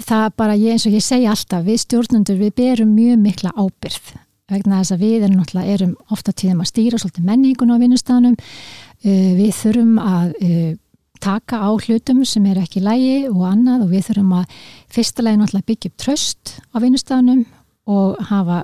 það 0.00 0.28
bara, 0.40 0.58
ég, 0.58 0.76
eins 0.76 0.86
og 0.88 0.96
ég 0.96 1.04
segja 1.04 1.32
alltaf, 1.32 1.64
við 1.66 1.80
stjórnundur, 1.84 2.38
við 2.40 2.54
berum 2.58 2.94
mjög 2.96 3.18
mikla 3.22 3.52
ábyrð 3.56 4.14
vegna 4.52 4.82
þess 4.82 4.94
að 4.94 5.02
við 5.02 5.26
erum 5.28 5.62
erum 5.62 5.92
ofta 6.12 6.32
tíðum 6.32 6.62
að 6.62 6.70
stýra 6.72 7.00
svolítið 7.00 7.28
menningun 7.28 7.72
á 7.72 7.76
vinnustanum 7.80 8.36
uh, 8.36 9.30
við 9.38 9.52
þurfum 9.56 9.98
að 10.02 10.34
uh, 10.42 10.72
taka 11.22 11.60
á 11.62 11.70
hlutum 11.70 12.24
sem 12.26 12.46
er 12.50 12.60
ekki 12.62 12.82
lægi 12.82 13.28
og 13.30 13.44
annað 13.46 13.86
og 13.86 13.92
við 13.92 14.08
þurfum 14.08 14.32
að 14.40 14.56
fyrsta 14.92 15.24
legin 15.24 15.44
náttúrulega 15.44 15.70
byggja 15.70 15.92
upp 15.92 16.00
tröst 16.02 16.56
á 16.74 16.76
vinnustanum 16.82 17.44
og 17.90 18.18
hafa 18.28 18.62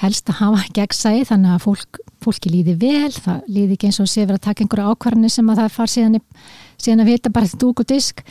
helst 0.00 0.28
að 0.30 0.40
hafa 0.40 0.68
gegnsæði 0.74 1.24
þannig 1.28 1.54
að 1.54 1.64
fólk, 1.64 1.98
fólki 2.24 2.50
líði 2.50 2.74
vel, 2.80 3.12
það 3.12 3.48
líði 3.48 3.76
ekki 3.76 3.90
eins 3.90 4.00
og 4.02 4.10
sé 4.10 4.24
verið 4.24 4.40
að 4.40 4.46
taka 4.48 4.64
einhverja 4.64 4.92
ákvarðinu 4.92 5.30
sem 5.30 5.50
að 5.52 5.60
það 5.62 5.74
far 5.76 5.92
síðan, 5.92 6.20
síðan 6.82 7.04
að 7.04 7.10
vita 7.12 7.32
bara 7.34 7.50
þetta 7.50 7.60
dúk 7.62 7.82
og 7.84 7.90
disk 7.92 8.24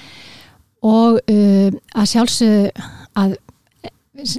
og 0.84 1.18
uh, 1.32 1.72
að 1.96 2.12
sjálfsög 2.12 2.84
að 3.20 3.40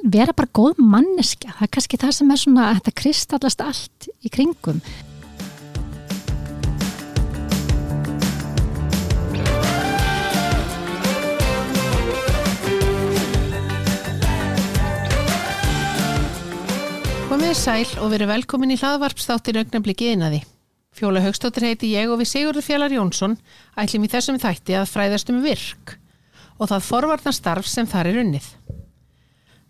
vera 0.07 0.35
bara 0.37 0.53
góð 0.55 0.79
manneskja, 0.79 1.57
það 1.57 1.67
er 1.67 1.73
kannski 1.77 1.99
það 2.01 2.15
sem 2.19 2.31
er 2.31 2.41
svona 2.41 2.69
að 2.69 2.79
þetta 2.79 2.95
kristallast 3.01 3.65
allt 3.65 4.09
í 4.23 4.31
kringum 4.33 4.85
Komið 17.35 17.57
sæl 17.59 17.89
og 17.99 18.13
verið 18.13 18.31
velkomin 18.31 18.71
í 18.71 18.77
hlaðvarpstáttir 18.79 19.57
augnablikið 19.59 20.13
innaði. 20.13 20.39
Fjóla 20.95 21.19
Högstóttir 21.25 21.65
heiti 21.67 21.89
ég 21.91 22.13
og 22.13 22.21
við 22.21 22.29
Sigurður 22.31 22.63
Fjallar 22.63 22.95
Jónsson 22.95 23.35
ætlum 23.75 24.07
í 24.07 24.11
þessum 24.13 24.39
þætti 24.39 24.77
að 24.79 24.91
fræðast 24.93 25.33
um 25.33 25.41
virk 25.43 25.97
og 26.59 26.71
það 26.71 26.87
forvarnar 26.89 27.37
starf 27.37 27.69
sem 27.69 27.89
þar 27.91 28.11
er 28.11 28.21
unnið. 28.23 28.51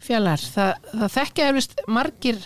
Fjallar, 0.05 0.41
það, 0.41 0.91
það 0.91 1.15
þekkja 1.15 1.47
eflust 1.51 1.79
margir 1.89 2.41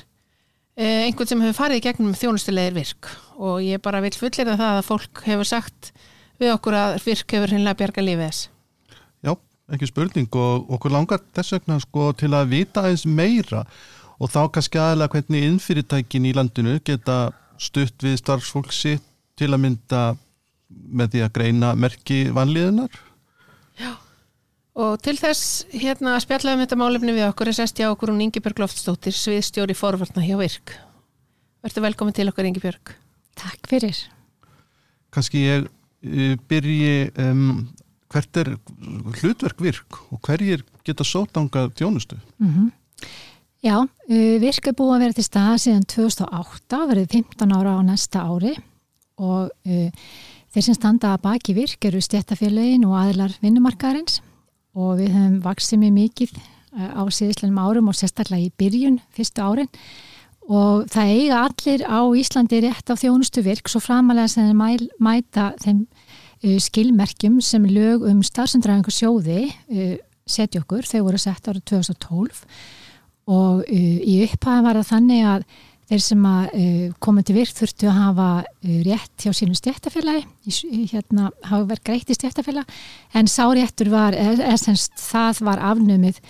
eh, 0.78 1.08
einhvern 1.08 1.30
sem 1.30 1.42
hefur 1.42 1.58
farið 1.58 1.80
í 1.80 1.84
gegnum 1.88 2.14
þjónustilegir 2.18 2.76
virk 2.76 3.10
og 3.38 3.58
ég 3.64 3.82
bara 3.82 4.02
vil 4.04 4.14
fullir 4.14 4.52
það 4.52 4.62
að 4.68 4.86
fólk 4.86 5.24
hefur 5.26 5.48
sagt 5.48 5.92
við 6.38 6.54
okkur 6.54 6.78
að 6.78 6.98
virk 7.02 7.34
hefur 7.34 7.54
hinnlega 7.54 7.80
bjarga 7.80 8.04
lífið 8.04 8.24
þess. 8.28 8.48
Já, 9.26 9.32
ekki 9.74 9.90
spurning 9.90 10.38
og 10.38 10.70
okkur 10.78 10.94
langar 10.94 11.22
þess 11.34 11.56
vegna 11.56 11.80
sko 11.82 12.12
til 12.18 12.30
að 12.36 12.54
vita 12.54 12.86
eins 12.86 13.06
meira 13.06 13.64
og 14.18 14.30
þá 14.30 14.40
kannski 14.54 14.78
aðalega 14.82 15.16
hvernig 15.16 15.48
innfyrirtækin 15.48 16.30
í 16.30 16.34
landinu 16.36 16.78
geta 16.86 17.18
stutt 17.58 18.06
við 18.06 18.18
starfsfólksi 18.20 18.98
til 19.38 19.50
að 19.52 19.62
mynda 19.64 20.02
með 20.68 21.14
því 21.14 21.22
að 21.24 21.34
greina 21.34 21.74
merki 21.78 22.18
vanliðunar. 22.34 22.90
Og 24.78 25.00
til 25.02 25.16
þess 25.18 25.64
hérna 25.72 26.14
að 26.14 26.22
spjallaðum 26.22 26.62
þetta 26.62 26.78
málefni 26.78 27.14
við 27.16 27.26
okkur 27.26 27.50
er 27.50 27.56
sest 27.56 27.80
hjá 27.80 27.88
okkur 27.90 28.12
hún 28.12 28.22
Ingebjörg 28.28 28.60
Loftsdóttir, 28.62 29.16
sviðstjóri 29.16 29.74
forvartna 29.74 30.22
hjá 30.22 30.36
Virk. 30.38 30.76
Verður 31.66 31.88
velkomin 31.88 32.14
til 32.14 32.28
okkar 32.30 32.46
Ingebjörg. 32.46 32.92
Takk 33.38 33.66
fyrir. 33.70 33.98
Kannski 35.14 35.42
ég 35.42 35.66
uh, 35.66 36.36
byrji 36.50 37.08
um, 37.24 37.64
hvert 38.12 38.38
er 38.38 38.52
hlutverk 39.18 39.58
Virk 39.66 39.98
og 40.14 40.22
hverjir 40.22 40.62
geta 40.86 41.06
sótangað 41.06 41.74
tjónustu? 41.80 42.20
Mhm. 42.38 42.70
Mm 42.70 43.16
Já, 43.58 43.74
virk 44.06 44.68
er 44.70 44.74
búið 44.78 44.92
að 44.94 45.00
vera 45.02 45.14
til 45.16 45.24
stað 45.26 45.56
síðan 45.64 45.86
2008, 45.90 46.78
verið 46.92 47.14
15 47.16 47.54
ára 47.56 47.72
á 47.74 47.82
næsta 47.82 48.20
ári 48.22 48.52
og 49.18 49.50
uh, 49.50 49.88
þeir 50.54 50.66
sem 50.68 50.76
standa 50.78 51.16
að 51.16 51.24
baki 51.24 51.56
virk 51.56 51.88
eru 51.90 51.98
stjættafélagin 51.98 52.86
og 52.86 52.94
aðlar 53.00 53.34
vinnumarkaðarins 53.42 54.20
og 54.76 54.98
við 55.00 55.14
höfum 55.14 55.38
vaksið 55.44 55.82
mjög 55.84 55.94
mikið 55.96 56.34
uh, 56.38 56.92
á 56.98 57.02
síðislega 57.12 57.64
árum 57.64 57.90
og 57.90 57.98
sérstaklega 57.98 58.48
í 58.48 58.52
byrjun 58.60 59.00
fyrstu 59.16 59.44
árin. 59.44 59.70
Og 60.48 60.86
það 60.88 61.12
eiga 61.12 61.42
allir 61.44 61.84
á 61.84 62.00
Íslandi 62.16 62.62
rétt 62.64 62.88
á 62.88 62.94
þjónustu 62.96 63.44
virk 63.44 63.68
svo 63.68 63.82
framalega 63.84 64.32
sem 64.32 64.48
þeir 64.48 64.86
mæta 65.00 65.50
þeim 65.60 65.84
uh, 65.84 66.58
skilmerkjum 66.64 67.40
sem 67.44 67.68
lög 67.68 68.06
um 68.08 68.22
starfsendræðingu 68.24 68.94
sjóði 68.94 69.40
setja 70.28 70.60
okkur, 70.60 70.84
þau 70.84 71.06
voru 71.06 71.18
sett 71.20 71.46
árið 71.48 71.64
2012 71.70 72.42
og 73.32 73.62
í 73.68 74.18
upphæðan 74.24 74.64
var 74.64 74.76
það 74.80 74.90
þannig 74.90 75.24
að 75.28 75.42
þeir 75.88 76.04
sem 76.04 76.28
að 76.28 76.44
uh, 76.48 76.84
komið 77.04 77.28
til 77.28 77.36
virk 77.38 77.56
þurftu 77.56 77.88
að 77.88 77.98
hafa 78.02 78.28
uh, 78.42 78.76
rétt 78.86 79.24
hjá 79.24 79.32
sínum 79.36 79.56
stjættafélagi 79.58 80.26
hérna 80.92 81.30
hafa 81.48 81.64
verið 81.72 81.84
greitt 81.88 82.12
í 82.12 82.18
stjættafélag 82.18 82.78
en 83.18 83.30
sáréttur 83.30 83.90
var, 83.92 84.16
essenst 84.16 84.96
það 85.00 85.42
var 85.48 85.64
afnumið 85.72 86.22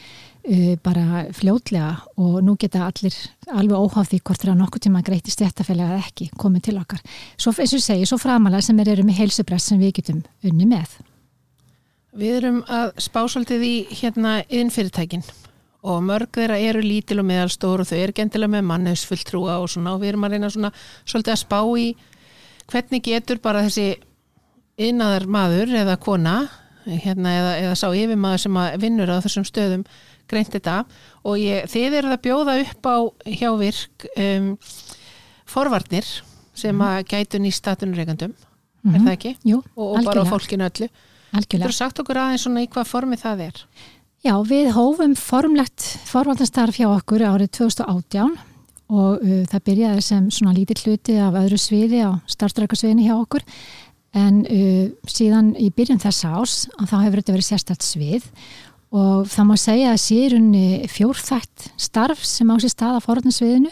bara 0.81 1.27
fljótlega 1.37 1.91
og 2.17 2.39
nú 2.41 2.55
geta 2.57 2.87
allir 2.87 3.13
alveg 3.53 3.77
óháð 3.77 4.13
því 4.13 4.21
hvort 4.23 4.41
það 4.41 4.53
er 4.55 4.59
nokkuð 4.63 4.85
tíma 4.87 5.03
greitt 5.05 5.29
í 5.29 5.35
stjættafélag 5.35 5.91
eða 5.93 6.07
ekki 6.07 6.31
komið 6.41 6.63
til 6.71 6.77
okkar. 6.81 7.03
Svo 7.37 7.53
eins 7.53 7.75
og 7.77 7.83
segi, 7.85 8.07
svo 8.09 8.17
framalega 8.23 8.65
sem 8.65 8.81
er 8.81 8.95
eru 8.95 9.05
með 9.05 9.21
heilsupress 9.21 9.69
sem 9.69 9.83
við 9.83 9.99
getum 9.99 10.23
unni 10.49 10.69
með. 10.71 10.95
Við 12.19 12.39
erum 12.39 12.63
að 12.73 12.95
spá 13.05 13.21
svolítið 13.29 13.67
í 13.67 13.75
hérna 14.01 14.39
yðinfyrirtækinn 14.49 15.27
og 15.87 16.03
mörg 16.03 16.33
þeirra 16.35 16.59
eru 16.59 16.83
lítil 16.83 17.21
og 17.23 17.29
meðalstór 17.29 17.85
og 17.85 17.89
þau 17.89 17.99
eru 17.99 18.17
gentilega 18.17 18.57
með 18.57 18.67
mannesfulltrúa 18.73 19.59
og 19.63 19.71
svona 19.71 19.95
og 19.95 20.03
við 20.03 20.13
erum 20.13 20.27
að 20.27 20.35
reyna 20.35 20.51
svona 20.51 20.73
svolítið 21.05 21.35
að 21.35 21.43
spá 21.45 21.61
í 21.79 21.89
hvernig 22.69 23.05
getur 23.05 23.43
bara 23.43 23.63
þessi 23.67 23.89
innaðar 24.79 25.27
maður 25.31 25.75
eða 25.83 25.99
kona 26.03 26.37
hérna, 26.89 27.35
eða, 27.35 27.53
eða 27.63 27.77
sá 27.79 27.89
yfirmaður 27.93 28.45
sem 28.45 28.59
vinnur 28.83 29.13
á 29.13 29.23
þessum 29.25 29.47
stöðum 29.47 29.85
greint 30.29 30.53
þetta 30.53 30.83
og 31.27 31.39
ég, 31.41 31.69
þið 31.71 31.99
eru 32.01 32.13
að 32.15 32.25
bjóða 32.27 32.57
upp 32.65 32.89
á 32.89 32.97
hjá 33.39 33.51
virk 33.61 34.09
um, 34.17 34.51
forvarnir 35.49 36.09
sem 36.59 36.75
mm. 36.75 36.85
að 36.85 37.05
gætu 37.13 37.41
nýst 37.43 37.63
statunurreikandum, 37.63 38.35
mm 38.35 38.91
-hmm. 38.91 38.97
er 38.97 39.05
það 39.07 39.15
ekki? 39.15 39.37
Jú, 39.47 39.63
og, 39.77 39.87
og 39.99 40.09
bara 40.09 40.25
á 40.27 40.27
fólkinu 40.27 40.67
öllu. 40.67 40.89
Þú 41.29 41.73
sagt 41.77 42.01
okkur 42.01 42.19
aðeins 42.19 42.47
svona 42.47 42.65
í 42.65 42.69
hvað 42.73 42.89
formi 42.89 43.17
það 43.21 43.43
er? 43.47 43.65
Já, 44.27 44.33
við 44.43 44.73
hófum 44.75 45.13
formlegt 45.15 45.85
forvaldarstarf 46.09 46.75
hjá 46.81 46.89
okkur 46.91 47.23
árið 47.23 47.53
2018 47.61 48.33
og 48.91 49.21
uh, 49.23 49.43
það 49.47 49.63
byrjaði 49.69 50.03
sem 50.03 50.25
svona 50.35 50.55
lítill 50.57 50.81
hluti 50.81 51.15
af 51.23 51.37
öðru 51.39 51.59
sviði 51.63 52.01
á 52.03 52.19
starfstrækarsviðinu 52.27 53.05
hjá 53.07 53.13
okkur. 53.15 53.45
En 54.19 54.41
uh, 54.43 54.89
síðan 55.07 55.53
í 55.55 55.69
byrjun 55.71 56.03
þess 56.03 56.27
ás 56.27 56.55
að 56.81 56.91
þá 56.91 56.97
hefur 57.05 57.21
þetta 57.21 57.37
verið 57.37 57.47
sérstætt 57.47 57.87
svið 57.87 58.27
og 58.99 59.31
það 59.31 59.49
má 59.53 59.55
segja 59.63 59.93
að 59.93 60.03
sérunni 60.03 60.67
fjórþætt 60.91 61.69
starf 61.79 62.27
sem 62.27 62.51
á 62.51 62.57
sér 62.59 62.75
stað 62.75 62.99
á 62.99 63.05
forvaldarsviðinu 63.07 63.71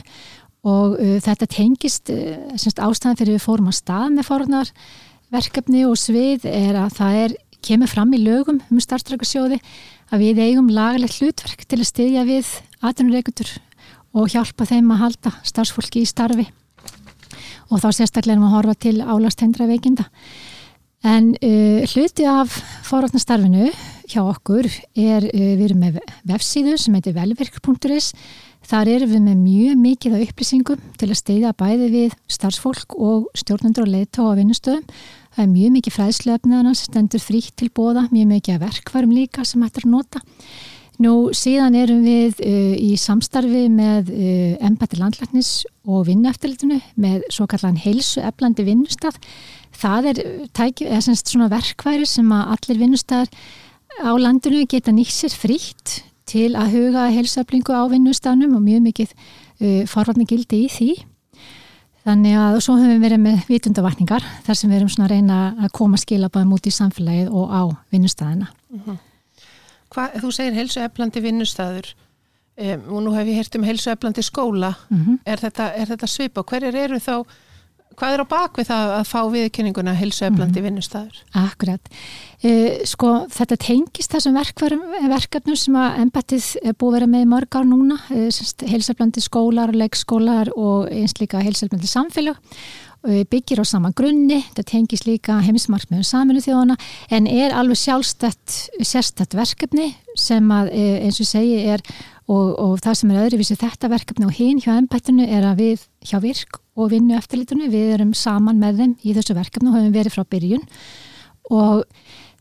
og 0.70 0.94
uh, 0.94 1.16
þetta 1.26 1.50
tengist 1.56 2.14
uh, 2.14 2.54
ástæðan 2.54 3.18
fyrir 3.18 3.34
við 3.34 3.46
fórum 3.48 3.72
að 3.72 3.80
stað 3.80 4.14
með 4.14 4.30
forvaldarverkefni 4.30 5.82
og 5.90 5.98
svið 5.98 6.46
er 6.54 6.78
að 6.84 6.96
það 7.00 7.20
er, 7.24 7.36
kemur 7.66 7.90
fram 7.90 8.14
í 8.14 8.22
lögum 8.22 8.62
um 8.70 8.78
starfstrækarsjóði 8.78 9.58
að 10.12 10.22
við 10.22 10.42
eigum 10.44 10.68
lagalegt 10.72 11.18
hlutverk 11.20 11.64
til 11.66 11.80
að 11.80 11.90
styðja 11.90 12.26
við 12.28 12.52
atvinnureikundur 12.86 13.50
og 14.16 14.30
hjálpa 14.32 14.66
þeim 14.68 14.92
að 14.94 15.02
halda 15.02 15.32
starfsfólki 15.46 16.04
í 16.04 16.08
starfi 16.08 16.46
og 17.66 17.82
þá 17.82 17.88
sérstaklega 17.90 18.36
erum 18.36 18.46
við 18.46 18.50
að 18.50 18.56
horfa 18.56 18.76
til 18.84 18.96
álagstendra 19.02 19.66
veikinda. 19.66 20.06
En 21.06 21.32
uh, 21.34 21.82
hluti 21.92 22.26
af 22.26 22.54
forvarnastarfinu 22.86 23.68
hjá 24.10 24.20
okkur 24.22 24.66
er, 24.66 25.26
uh, 25.26 25.52
við 25.58 25.64
erum 25.68 25.82
með 25.82 25.98
vefsíðu 26.26 26.76
sem 26.80 26.96
heitir 26.96 27.16
velvirk.is. 27.16 28.12
Þar 28.66 28.88
erum 28.90 29.12
við 29.12 29.22
með 29.22 29.42
mjög 29.44 29.76
mikið 29.78 30.14
af 30.16 30.22
upplýsingum 30.26 30.86
til 30.98 31.08
að 31.10 31.20
steyðja 31.20 31.52
bæði 31.54 31.90
við 31.92 32.16
starfsfólk 32.34 32.96
og 32.98 33.28
stjórnendur 33.38 33.86
og 33.86 33.92
leiðtóa 33.92 34.34
á 34.34 34.38
vinnustöðum 34.40 34.88
Það 35.36 35.44
er 35.44 35.52
mjög 35.52 35.72
mikið 35.74 35.92
fræðslefniðana 35.92 36.70
sem 36.72 36.86
stendur 36.88 37.20
frítt 37.20 37.52
til 37.60 37.66
bóða, 37.76 38.06
mjög 38.08 38.28
mikið 38.30 38.54
að 38.54 38.62
verkvarum 38.62 39.10
líka 39.12 39.42
sem 39.44 39.60
hættir 39.60 39.84
að 39.84 39.90
nota. 39.92 40.22
Nú 41.04 41.12
síðan 41.36 41.76
erum 41.76 42.06
við 42.06 42.40
uh, 42.40 42.72
í 42.80 42.94
samstarfi 42.96 43.66
með 43.68 44.08
uh, 44.14 44.54
embætti 44.64 44.96
landlæknis 44.96 45.50
og 45.84 46.06
vinnueftilitinu 46.08 46.80
með 47.04 47.28
svo 47.36 47.44
kallan 47.52 47.76
heilsu 47.76 48.24
eflandi 48.24 48.64
vinnustaf. 48.64 49.20
Það 49.76 50.08
er, 50.14 50.22
uh, 50.24 50.48
tæki, 50.56 50.88
er 50.88 51.04
semst 51.04 51.28
svona 51.28 51.50
verkværi 51.52 52.08
sem 52.08 52.32
að 52.32 52.56
allir 52.56 52.80
vinnustafar 52.86 53.28
á 54.08 54.12
landinu 54.16 54.64
geta 54.64 54.96
nýksir 54.96 55.36
frítt 55.36 55.98
til 56.26 56.54
að 56.58 56.72
huga 56.74 57.08
heilsueflingu 57.14 57.74
á 57.74 57.82
vinnustafnum 57.90 58.56
og 58.58 58.64
mjög 58.64 58.82
mikið 58.88 59.12
uh, 59.16 59.84
forvarni 59.90 60.26
gildi 60.28 60.64
í 60.64 60.70
því. 60.72 60.90
Þannig 62.06 62.36
að 62.38 62.56
svo 62.62 62.76
höfum 62.78 62.92
við 62.92 63.02
verið 63.02 63.22
með 63.24 63.46
vitundavatningar 63.50 64.26
þar 64.46 64.58
sem 64.58 64.70
við 64.70 64.78
erum 64.78 64.90
svona 64.92 65.08
að 65.08 65.14
reyna 65.16 65.38
að 65.58 65.72
koma 65.74 65.98
skilabæðum 65.98 66.52
út 66.54 66.68
í 66.70 66.74
samfélagið 66.74 67.32
og 67.34 67.50
á 67.50 67.62
vinnustæðina. 67.90 68.46
Uh 68.70 68.82
-huh. 68.84 68.98
Hvað, 69.90 70.20
þú 70.22 70.30
segir 70.30 70.54
helsueflandi 70.54 71.22
vinnustæður 71.24 71.88
um, 72.56 72.84
og 72.94 73.02
nú 73.02 73.14
hef 73.16 73.26
ég 73.26 73.40
hert 73.40 73.58
um 73.58 73.66
helsueflandi 73.66 74.22
skóla. 74.22 74.74
Uh 74.90 74.98
-huh. 74.98 75.18
Er 75.26 75.38
þetta, 75.38 75.72
þetta 75.86 76.06
svipa? 76.06 76.42
Hverjir 76.42 76.76
eru 76.76 76.98
þá, 76.98 77.26
hvað 77.96 78.14
er 78.16 78.22
á 78.22 78.26
bakvið 78.32 78.68
það 78.70 78.92
að 78.98 79.04
fá 79.10 79.20
viðkynninguna 79.32 79.94
hilsueflandi 79.98 80.60
Mhm. 80.60 80.66
vinnustæður? 80.68 81.20
Akkurat. 81.34 81.80
Uh, 82.44 82.84
sko 82.84 83.12
þetta 83.32 83.56
tengist 83.56 84.12
þessum 84.12 84.36
verkefnum 84.36 85.56
sem 85.56 85.74
að 85.80 86.00
embættið 86.04 86.48
er 86.62 86.74
búið 86.76 86.88
að 86.90 86.96
vera 86.98 87.06
með 87.06 87.22
í 87.24 87.30
mörg 87.32 87.56
ár 87.56 87.64
núna, 87.68 87.96
uh, 88.10 88.66
heilseflandi 88.68 89.22
skólar, 89.24 89.72
leikskólar 89.72 90.50
og 90.56 90.90
eins 90.92 91.16
líka 91.20 91.40
heilseflandi 91.42 91.88
samfélag 91.88 92.36
uh, 93.06 93.22
byggir 93.30 93.62
á 93.62 93.64
sama 93.64 93.90
grunni, 93.96 94.42
þetta 94.50 94.66
tengist 94.68 95.06
líka 95.08 95.40
heimismarkmiðum 95.46 96.04
saminu 96.04 96.40
þjóðana 96.44 96.76
en 97.10 97.26
er 97.26 97.54
alveg 97.56 97.76
sjálfstætt 97.80 98.68
sérstætt 98.84 99.32
verkefni 99.38 99.94
sem 100.16 100.44
að 100.52 100.70
eins 100.76 101.20
og 101.20 101.26
segi 101.32 101.64
er 101.72 101.80
og, 102.28 102.58
og 102.58 102.78
það 102.82 102.94
sem 103.00 103.10
er 103.14 103.24
öðruvísi 103.24 103.56
þetta 103.56 103.88
verkefni 103.88 104.26
og 104.26 104.34
hinn 104.36 104.58
hjá 104.60 104.74
embættinu 104.76 105.24
er 105.30 105.46
að 105.46 105.60
við 105.62 105.84
hjá 106.04 106.18
virk 106.20 106.60
og 106.76 106.92
vinnu 106.92 107.16
eftirlitinu, 107.16 107.70
við 107.72 107.96
erum 107.96 108.14
saman 108.16 108.60
með 108.60 108.82
þeim 108.82 108.94
í 109.02 109.16
þessu 109.16 109.36
verkefni 109.36 109.72
og 109.72 109.78
höfum 109.78 109.96
verið 109.96 110.16
frá 110.16 110.24
byrjun. 110.28 110.64
Og 111.56 111.84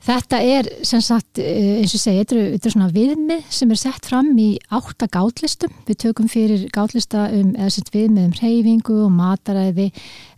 þetta 0.05 0.39
er 0.43 0.69
sem 0.85 1.01
sagt, 1.01 1.39
eh, 1.39 1.79
eins 1.79 1.95
og 1.95 2.01
segi, 2.01 2.21
þetta 2.23 2.37
eru, 2.37 2.71
svona 2.73 2.91
viðmið 2.93 3.49
sem 3.49 3.71
er 3.71 3.79
sett 3.79 4.05
fram 4.05 4.31
í 4.37 4.57
átta 4.69 5.07
gátlistum, 5.07 5.73
við 5.87 5.99
tökum 6.03 6.29
fyrir 6.29 6.67
gátlista 6.73 7.29
um, 7.31 7.53
eða 7.55 7.71
sett 7.73 7.91
viðmið 7.93 8.27
um 8.29 8.37
reyfingu 8.41 8.97
og 9.05 9.11
mataræði, 9.15 9.91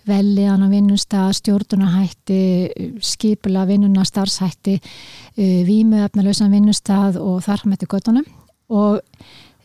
velliðan 0.08 0.64
á 0.64 0.68
vinnunstað, 0.72 1.34
stjórnunahætti 1.42 2.42
skipula 3.04 3.66
vinnuna, 3.68 4.06
starfshætti 4.08 4.78
vímuefnalösan 5.36 6.54
vinnustað 6.54 7.20
og 7.20 7.42
þar 7.44 7.66
með 7.66 7.82
þetta 7.82 7.92
göttunum 7.92 8.30
og 8.72 9.02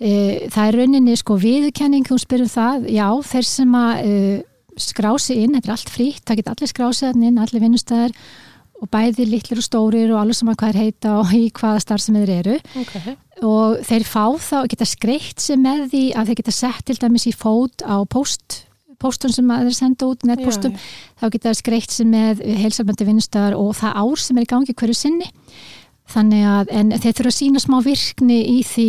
það 0.02 0.68
er 0.68 0.78
rauninni 0.80 1.18
sko 1.18 1.36
viðkenning, 1.40 2.06
þú 2.08 2.18
spyrum 2.22 2.50
það, 2.50 2.88
já, 2.90 3.06
þeir 3.28 3.48
sem 3.48 3.76
að 3.78 4.00
e, 4.02 4.14
skrási 4.82 5.36
inn, 5.42 5.52
þetta 5.56 5.68
er 5.68 5.74
allt 5.76 5.92
frítt, 5.92 6.24
það 6.26 6.40
geta 6.40 6.54
allir 6.54 6.72
skrásiðan 6.72 7.28
inn, 7.28 7.42
allir 7.42 7.62
vinnustæðar 7.62 8.16
og 8.82 8.90
bæði 8.90 9.28
litlir 9.30 9.60
og 9.60 9.66
stórir 9.66 10.10
og 10.10 10.22
allir 10.22 10.34
saman 10.34 10.58
hvað 10.58 10.72
er 10.72 10.80
heita 10.88 11.14
og 11.20 11.30
í 11.36 11.44
hvaða 11.54 11.84
starf 11.84 12.02
sem 12.02 12.18
þeir 12.18 12.34
eru. 12.40 12.58
Okay. 12.82 13.14
og 13.46 13.78
þeir 13.86 14.04
fá 14.06 14.24
þá 14.42 14.56
og 14.62 14.68
geta 14.72 14.88
skreitt 14.88 15.42
sem 15.42 15.62
með 15.62 15.86
því 15.92 16.02
að 16.18 16.28
þeir 16.28 16.40
geta 16.40 16.54
sett 16.56 16.84
til 16.88 16.98
dæmis 16.98 17.28
í 17.30 17.34
fót 17.36 17.84
á 17.86 18.02
post 18.10 18.62
postun 19.02 19.34
sem 19.34 19.48
að 19.50 19.68
þeir 19.68 19.76
senda 19.76 20.08
út, 20.08 20.26
netpostum 20.28 20.74
Já, 20.76 20.82
þá 21.22 21.24
geta 21.34 21.54
skreitt 21.58 21.94
sem 21.94 22.10
með 22.10 22.42
heilsabandi 22.62 23.06
vinnustöðar 23.08 23.56
og 23.58 23.72
það 23.78 23.96
ár 24.02 24.22
sem 24.22 24.38
er 24.38 24.46
í 24.46 24.50
gangi 24.52 24.76
hverju 24.78 24.98
sinni. 24.98 25.30
Þannig 26.12 26.46
að, 26.46 26.70
en 26.78 26.92
þeir 26.98 27.16
þurfa 27.18 27.32
að 27.32 27.38
sína 27.38 27.62
smá 27.62 27.76
virkni 27.84 28.38
í 28.52 28.58
því 28.66 28.88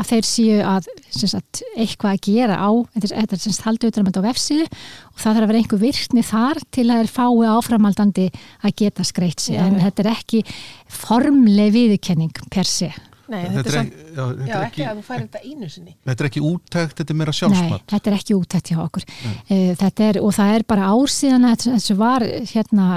að 0.00 0.08
þeir 0.10 0.26
séu 0.28 0.56
að 0.64 0.88
sagt, 1.10 1.60
eitthvað 1.76 2.14
að 2.16 2.22
gera 2.26 2.56
á, 2.56 2.70
þetta 2.96 3.36
er 3.36 3.42
semst 3.44 3.64
haldið 3.66 3.92
utan 3.92 4.08
á 4.16 4.22
vefsíðu 4.30 4.66
og 4.70 5.20
það 5.20 5.34
þarf 5.34 5.42
að 5.44 5.50
vera 5.52 5.60
einhver 5.60 5.82
virkni 5.84 6.24
þar 6.24 6.60
til 6.72 6.86
að 6.88 7.02
þeir 7.02 7.12
fái 7.18 7.52
áframaldandi 7.54 8.26
að 8.64 8.74
geta 8.80 9.06
skreitt 9.06 9.44
sig, 9.44 9.58
en 9.60 9.78
þetta 9.82 10.04
er 10.06 10.12
ekki 10.14 10.42
formleg 10.90 11.72
viðurkenning 11.76 12.42
per 12.50 12.68
se. 12.68 12.90
Nei, 13.30 13.44
Þetta 13.46 13.60
þetta 13.60 13.70
er, 13.70 13.74
samt, 13.76 13.92
já, 13.94 14.22
þetta, 14.26 14.46
já, 14.48 14.54
er 14.56 14.64
ekki 14.66 14.70
ekki, 14.80 14.86
að 14.90 14.96
þú 14.96 15.02
færi 15.06 15.22
þetta 15.26 15.40
einu 15.46 15.68
sinni. 15.70 15.92
þetta 16.08 16.24
er 16.24 16.28
ekki 16.32 16.40
úttækt, 16.48 16.94
þetta 16.98 17.12
er 17.14 17.18
meira 17.20 17.30
Nei, 17.34 17.38
sjálfsmat. 17.38 17.84
þetta 17.92 18.10
er 18.10 18.16
ekki 18.16 18.34
útætt 18.40 18.70
hjá 18.72 18.78
okkur. 18.82 19.04
Eh, 19.46 19.68
Þetta 19.78 20.08
er, 20.08 20.18
og 20.24 20.32
það 20.34 20.54
er 20.56 20.64
bara 20.72 20.88
ár 20.90 21.12
síðan 21.14 21.46
að 21.46 21.62
þessu 21.68 21.94
var, 22.00 22.24
hérna, 22.50 22.88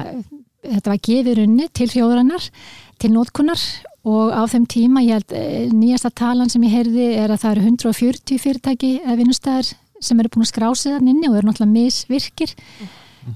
þetta 0.65 0.89
var 0.95 1.01
gefið 1.05 1.37
runni 1.43 1.67
til 1.77 1.87
þjóðrannar, 1.93 2.47
til 2.97 3.11
nótkunnar 3.13 3.61
og 4.03 4.33
á 4.35 4.43
þeim 4.51 4.65
tíma, 4.67 5.03
ég 5.05 5.19
held, 5.19 5.31
eh, 5.31 5.69
nýjasta 5.71 6.11
talan 6.11 6.49
sem 6.51 6.63
ég 6.63 6.73
heyrði 6.75 7.05
er 7.21 7.29
að 7.31 7.43
það 7.43 7.51
eru 7.55 7.61
140 7.69 8.41
fyrirtæki 8.43 8.91
eða 9.03 9.19
vinnustæðar 9.21 9.73
sem 10.03 10.19
eru 10.19 10.29
búin 10.33 10.43
að 10.43 10.51
skrá 10.51 10.67
sig 10.75 10.91
þann 10.97 11.07
inni 11.13 11.29
og 11.29 11.37
eru 11.39 11.47
náttúrulega 11.47 11.77
misvirkir. 11.77 12.53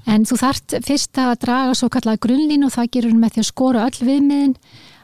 En 0.06 0.26
þú 0.28 0.36
þart 0.36 0.74
fyrst 0.84 1.16
að 1.16 1.38
draga 1.46 1.74
svo 1.74 1.88
kallega 1.88 2.20
grunnlínu 2.20 2.66
og 2.68 2.74
það 2.74 2.90
gerur 2.92 3.14
með 3.16 3.32
því 3.32 3.40
að 3.40 3.48
skora 3.48 3.86
öll 3.88 4.04
viðmiðin 4.04 4.56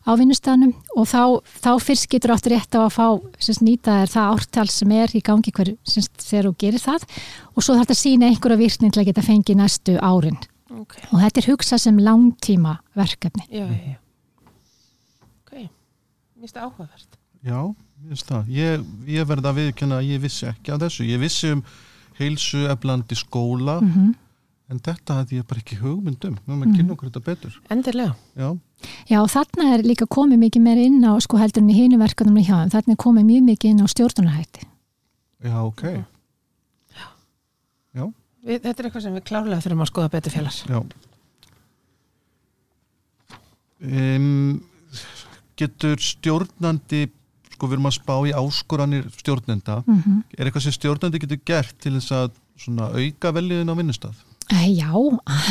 á 0.05 0.13
vinnustæðanum 0.21 0.75
og 1.01 1.07
þá, 1.09 1.23
þá 1.65 1.71
fyrst 1.81 2.11
getur 2.13 2.35
átt 2.35 2.49
rétt 2.53 2.77
á 2.77 2.85
að 2.85 2.93
fá 2.93 3.07
semst, 3.41 3.65
nýta 3.65 4.03
þér 4.03 4.13
það 4.13 4.35
ártal 4.35 4.69
sem 4.69 4.93
er 4.93 5.15
í 5.17 5.23
gangi 5.25 5.55
hver, 5.57 5.71
semst, 5.89 6.13
þegar 6.21 6.51
þú 6.51 6.55
gerir 6.61 6.85
það 6.85 7.07
og 7.57 7.65
svo 7.65 7.79
þetta 7.81 7.97
að 7.97 8.03
sína 8.03 8.29
einhverja 8.29 8.61
virkning 8.61 8.93
til 8.93 9.01
að 9.01 9.09
geta 9.09 9.25
fengið 9.25 9.61
næstu 9.63 9.97
árin 10.05 10.37
Ok, 10.75 10.99
og 11.15 11.21
þetta 11.23 11.41
er 11.41 11.49
hugsað 11.55 11.81
sem 11.87 11.99
langtíma 12.05 12.77
verkefni. 12.99 13.49
já, 13.49 13.65
já, 13.65 13.95
já. 13.95 13.97
Finnst 16.45 16.59
það 16.59 16.67
áhugavert. 16.69 17.17
Já, 17.45 17.61
ég. 18.13 18.51
Ég, 18.53 18.85
ég 19.17 19.29
verða 19.29 19.53
að 19.55 19.63
viðkjöna 19.63 20.01
að 20.03 20.11
ég 20.11 20.21
vissi 20.21 20.45
ekki 20.51 20.75
af 20.75 20.83
þessu. 20.83 21.07
Ég 21.09 21.23
vissi 21.23 21.55
um 21.57 21.65
heilsu 22.21 22.67
eflandi 22.69 23.17
skóla, 23.17 23.81
Mm 23.81 24.13
en 24.73 24.81
þetta 24.81 25.19
hafði 25.21 25.39
ég 25.41 25.47
bara 25.49 25.61
ekki 25.61 25.77
hugmyndum. 25.77 26.37
Við 26.41 26.53
erum 26.55 26.63
að 26.65 26.77
kynna 26.79 26.95
okkur 26.95 27.11
þetta 27.11 27.23
betur. 27.27 27.57
Endilega. 27.73 28.15
Já, 28.41 28.49
Já 29.11 29.19
og 29.21 29.29
þarna 29.33 29.67
er 29.75 29.85
líka 29.85 30.07
komið 30.09 30.41
mikið 30.41 30.65
meira 30.65 30.85
inn 30.89 31.05
á 31.05 31.13
sko 31.21 31.37
heldur 31.41 31.63
en 31.63 31.71
í 31.73 31.77
hinu 31.77 31.99
verkefnum 32.01 32.41
hjá 32.41 32.55
þeim, 32.63 32.73
þarna 32.73 32.97
er 32.97 33.01
komið 33.05 33.27
mjög 33.29 33.45
mikið 33.51 33.71
inn 33.75 33.85
á 33.85 33.87
stjórnunarhætti. 33.93 34.67
já, 35.45 35.57
ok. 35.61 35.83
Já, 37.95 38.05
Við, 38.45 38.61
þetta 38.65 38.81
er 38.83 38.89
eitthvað 38.89 39.05
sem 39.05 39.15
við 39.15 39.27
klárlega 39.29 39.65
þurfum 39.65 39.85
að 39.85 39.93
skoða 39.93 40.13
betur 40.17 40.35
félags. 40.35 40.65
já. 40.65 40.81
Um, 43.85 44.65
getur 45.57 46.01
stjórnandi, 46.03 47.07
sko 47.55 47.69
við 47.69 47.77
erum 47.79 47.91
að 47.91 47.99
spá 47.99 48.15
í 48.27 48.35
áskoranir 48.35 49.11
stjórnenda, 49.19 49.83
Mm 49.87 50.23
er 50.39 50.47
eitthvað 50.47 50.63
sem 50.67 50.73
stjórnandi 50.73 51.21
getur 51.23 51.41
gert 51.47 51.77
til 51.81 51.95
þess 51.95 52.13
að 52.13 52.31
svona 52.59 52.91
auka 52.95 53.33
veljiðin 53.33 53.71
á 53.71 53.79
vinnustaf? 53.79 54.17
Já, 54.53 54.93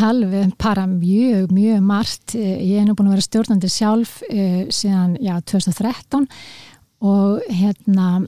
alveg 0.06 0.54
bara 0.62 0.86
mjög, 0.86 1.50
mjög 1.52 1.82
margt. 1.82 2.36
Eh, 2.36 2.62
Ég 2.62 2.82
er 2.82 2.86
nú 2.86 2.94
búin 2.94 3.10
að 3.10 3.16
vera 3.16 3.26
stjórnandi 3.26 3.70
sjálf 3.70 4.22
uh, 4.30 4.70
síðan, 4.70 5.18
já, 5.18 5.40
2013 5.42 6.28
og 7.02 7.42
hérna 7.50 8.28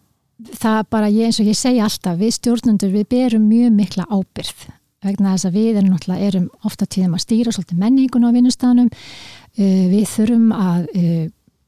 það 0.59 0.81
bara, 0.89 1.09
ég, 1.09 1.29
eins 1.29 1.39
og 1.39 1.47
ég 1.47 1.57
segi 1.57 1.79
alltaf, 1.79 2.17
við 2.19 2.33
stjórnendur, 2.39 2.91
við 2.91 3.07
berum 3.13 3.45
mjög 3.47 3.71
mikla 3.77 4.07
ábyrð 4.09 4.65
vegna 5.05 5.35
þess 5.35 5.47
að 5.47 5.57
við 5.59 5.79
erum 5.79 6.15
erum 6.17 6.49
ofta 6.65 6.87
tíðum 6.89 7.15
að 7.15 7.23
stýra 7.23 7.53
svolítið 7.53 7.81
menningun 7.83 8.25
á 8.25 8.35
vinnustafanum 8.35 8.89
uh, 8.89 9.85
við 9.93 10.05
þurfum 10.09 10.51
að 10.55 10.87
uh, 10.95 11.25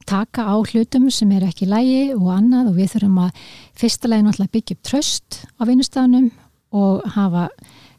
taka 0.07 0.47
á 0.47 0.55
hlutum 0.55 1.09
sem 1.13 1.31
er 1.35 1.47
ekki 1.47 1.67
lægi 1.69 2.13
og 2.15 2.29
annað 2.33 2.71
og 2.71 2.77
við 2.79 2.93
þurfum 2.95 3.23
að 3.25 3.41
fyrsta 3.77 4.11
legin 4.11 4.29
náttúrulega 4.29 4.55
byggja 4.55 4.77
upp 4.77 4.85
tröst 4.87 5.41
á 5.59 5.61
vinnustafanum 5.67 6.29
og 6.77 7.05
hafa 7.15 7.47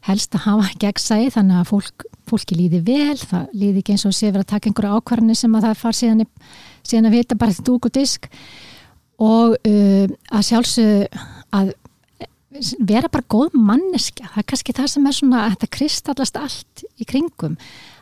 helst 0.07 0.35
að 0.37 0.45
hafa 0.45 0.71
gegnsæði 0.79 1.33
þannig 1.35 1.59
að 1.59 1.69
fólk, 1.73 2.05
fólki 2.29 2.57
líði 2.57 2.79
vel, 2.87 3.17
það 3.19 3.51
líði 3.53 3.83
ekki 3.83 3.95
eins 3.95 4.07
og 4.07 4.15
sé 4.15 4.29
verið 4.29 4.45
að 4.45 4.51
taka 4.53 4.69
einhverja 4.69 4.99
ákvarðanir 4.99 5.39
sem 5.39 5.57
að 5.57 5.67
það 5.67 5.81
far 5.81 5.97
síðan, 5.97 6.25
síðan 6.87 7.09
að 7.09 7.17
vita 7.17 7.39
bara 7.39 7.55
þetta 7.55 7.67
dúk 7.67 7.89
og 7.89 7.95
disk. 7.97 8.29
Og 9.19 9.55
uh, 9.67 10.17
að 10.31 10.45
sjálfsög 10.47 11.19
að 11.59 11.73
vera 12.89 13.11
bara 13.11 13.27
góð 13.29 13.55
manneskja 13.61 14.31
það 14.31 14.41
er 14.41 14.47
kannski 14.49 14.73
það 14.75 14.87
sem 14.93 15.05
er 15.05 15.15
svona 15.15 15.41
að 15.43 15.51
þetta 15.53 15.69
kristallast 15.75 16.39
allt 16.39 16.83
í 16.97 17.05
kringum 17.07 17.57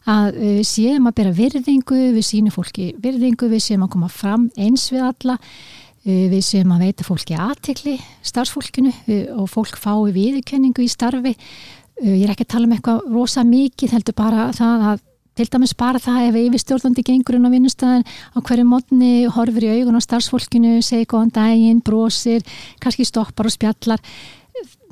að 0.08 0.38
við 0.40 0.62
séum 0.70 1.10
að 1.10 1.18
bera 1.20 1.34
virðingu 1.36 2.00
við 2.16 2.24
sínum 2.26 2.56
fólki 2.56 2.92
virðingu, 3.04 3.50
við 3.52 3.66
séum 3.66 3.84
að 3.88 3.94
koma 3.98 4.12
fram 4.12 4.48
eins 4.56 4.88
við 4.94 5.04
alla 5.10 5.36
uh, 5.38 6.28
við 6.34 6.40
séum 6.48 6.72
að 6.76 6.86
veita 6.88 7.08
fólki 7.08 7.40
aðtikli 7.40 7.98
starfsfólkinu 8.26 8.94
uh, 8.94 9.26
og 9.42 9.52
fólk 9.52 9.76
fái 9.80 10.14
viðurkenningu 10.16 10.86
í 10.86 10.92
starfi 10.92 11.36
ég 11.98 12.28
er 12.28 12.32
ekki 12.34 12.46
að 12.46 12.54
tala 12.54 12.68
um 12.68 12.74
eitthvað 12.76 13.06
rosa 13.10 13.42
mikið 13.48 13.96
heldur 13.96 14.16
bara 14.18 14.52
það 14.54 14.84
að 14.92 15.06
til 15.38 15.46
dæmis 15.54 15.76
bara 15.78 16.02
það 16.02 16.32
ef 16.32 16.38
yfirstjórnandi 16.42 17.04
gengurinn 17.06 17.46
á 17.46 17.54
vinnustæðin 17.54 18.06
á 18.08 18.38
hverju 18.42 18.66
mótni 18.66 19.12
horfur 19.30 19.68
í 19.68 19.70
augun 19.76 20.00
á 20.00 20.02
starfsfólkinu, 20.02 20.80
segi 20.82 21.06
góðan 21.10 21.34
daginn, 21.36 21.84
brosir, 21.86 22.42
kannski 22.82 23.06
stoppar 23.06 23.50
og 23.50 23.54
spjallar. 23.54 24.02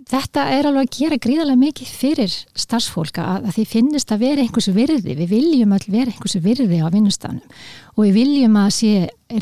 Þetta 0.06 0.42
er 0.54 0.68
alveg 0.70 0.86
að 0.86 0.98
gera 1.00 1.18
gríðarlega 1.18 1.58
mikið 1.58 1.92
fyrir 1.98 2.34
starfsfólka 2.54 3.24
að, 3.26 3.46
að 3.50 3.56
því 3.56 3.64
finnist 3.72 4.12
að 4.14 4.20
vera 4.22 4.44
einhversu 4.44 4.74
virði. 4.76 5.16
Við 5.18 5.32
viljum 5.32 5.72
öll 5.74 5.86
vera 5.88 6.12
einhversu 6.12 6.42
virði 6.44 6.78
á 6.78 6.94
vinnustæðinum 6.94 7.56
og 7.96 8.02
við 8.04 8.12
viljum 8.20 8.60
að 8.62 8.68
sé 8.76 8.92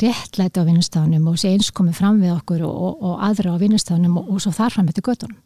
réttlæti 0.00 0.62
á 0.64 0.68
vinnustæðinum 0.68 1.26
og 1.28 1.36
sé 1.42 1.52
eins 1.52 1.68
komið 1.76 1.98
fram 1.98 2.22
við 2.22 2.32
okkur 2.32 2.64
og, 2.64 2.78
og, 2.86 3.04
og 3.10 3.26
aðra 3.28 3.52
á 3.52 3.60
vinnustæðinum 3.60 4.16
og, 4.22 4.30
og 4.32 4.40
svo 4.40 4.54
þar 4.56 4.76
fram 4.78 4.88
eftir 4.88 5.04
göttunum. 5.04 5.42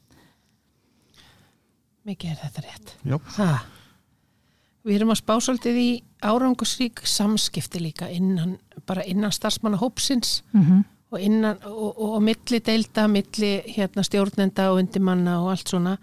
Mikið 2.07 2.31
er 2.31 2.39
þetta 2.45 2.65
rétt. 2.69 2.95
Já. 3.03 3.19
Við 4.87 5.01
erum 5.01 5.11
að 5.13 5.19
spá 5.25 5.35
svolítið 5.43 5.81
í 5.83 5.89
árangusrík 6.25 7.03
samskipti 7.03 7.83
líka 7.83 8.07
innan, 8.15 8.55
bara 8.87 9.03
innan 9.03 9.35
starfsmanna 9.35 9.83
hópsins 9.83 10.45
Mm 10.55 10.63
-hmm. 10.63 10.85
Og 11.09 11.25
innan, 11.25 11.59
og, 11.65 11.91
og, 11.97 12.15
og 12.19 12.23
milli 12.25 12.61
deilda, 12.65 13.07
milli 13.11 13.53
hérna 13.73 14.05
stjórnenda 14.05 14.69
og 14.73 14.83
undimanna 14.83 15.39
og 15.43 15.53
allt 15.55 15.73
svona. 15.73 15.97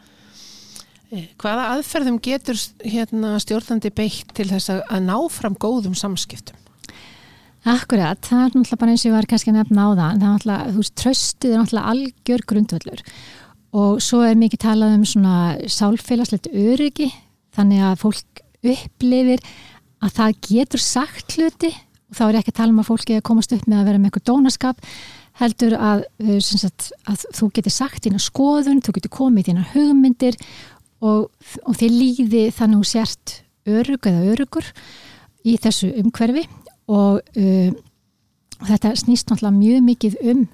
Eh, 1.14 1.30
Hvaða 1.42 1.70
aðferðum 1.76 2.20
getur 2.26 2.60
hérna 2.82 3.36
stjórnandi 3.42 3.94
beitt 3.94 4.34
til 4.38 4.50
þess 4.50 4.74
að, 4.74 4.84
að 4.90 5.08
ná 5.10 5.18
fram 5.34 5.58
góðum 5.62 5.98
samskiptum? 5.98 6.58
Akkurat, 7.66 8.20
það 8.22 8.44
er 8.44 8.52
náttúrulega 8.54 8.78
bara 8.82 8.94
eins 8.94 9.04
og 9.06 9.10
ég 9.10 9.16
var 9.16 9.28
kannski 9.30 9.50
að 9.50 9.56
nefna 9.58 9.86
á 9.86 9.90
það, 9.90 10.02
það 10.02 10.12
er 10.12 10.34
náttúrulega, 10.36 10.74
þú 10.74 10.82
veist, 10.84 10.96
tröstið 11.02 11.54
er 11.54 11.62
náttúrulega 11.62 11.94
algjör 11.94 12.44
grundvöllur 12.52 13.06
og 13.76 14.02
svo 14.04 14.22
er 14.24 14.38
mikið 14.40 14.62
talað 14.64 14.94
um 15.00 15.06
svona 15.10 15.38
sálfélagslegt 15.74 16.52
öryggi 16.54 17.10
þannig 17.56 17.82
að 17.84 18.02
fólk 18.04 18.44
upplifir 18.66 19.44
að 20.06 20.14
það 20.20 20.38
getur 20.48 20.84
sagt 20.84 21.36
hluti 21.36 21.72
þá 22.16 22.24
er 22.28 22.40
ekki 22.40 22.54
að 22.54 22.60
tala 22.62 22.74
um 22.74 22.82
að 22.82 22.90
fólki 22.90 23.18
að 23.18 23.26
komast 23.30 23.56
upp 23.56 23.66
með 23.70 23.82
að 23.82 23.90
vera 23.90 24.02
með 24.02 24.10
eitthvað 24.10 24.28
dónaskap 24.32 24.84
heldur 25.42 25.76
að, 25.76 26.06
uh, 26.24 26.38
sagt, 26.44 26.92
að 27.12 27.26
þú 27.36 27.50
getur 27.58 27.76
sagt 27.76 28.06
þína 28.06 28.22
skoðun, 28.24 28.84
þú 28.84 28.96
getur 28.98 29.14
komið 29.18 29.50
þína 29.50 29.66
hugmyndir 29.74 30.38
og, 31.04 31.28
og 31.66 31.80
þið 31.80 31.98
líði 32.00 32.46
þannig 32.56 32.78
að 32.78 32.86
þú 32.86 32.92
sért 32.92 33.36
örug 33.66 34.08
eða 34.10 34.30
örugur 34.32 34.70
í 35.46 35.58
þessu 35.62 35.92
umhverfi 36.02 36.46
og 36.92 37.20
uh, 37.20 37.72
þetta 38.66 38.94
snýst 39.00 39.32
náttúrulega 39.32 39.58
mjög 39.60 39.88
mikið 39.90 40.22
um 40.32 40.46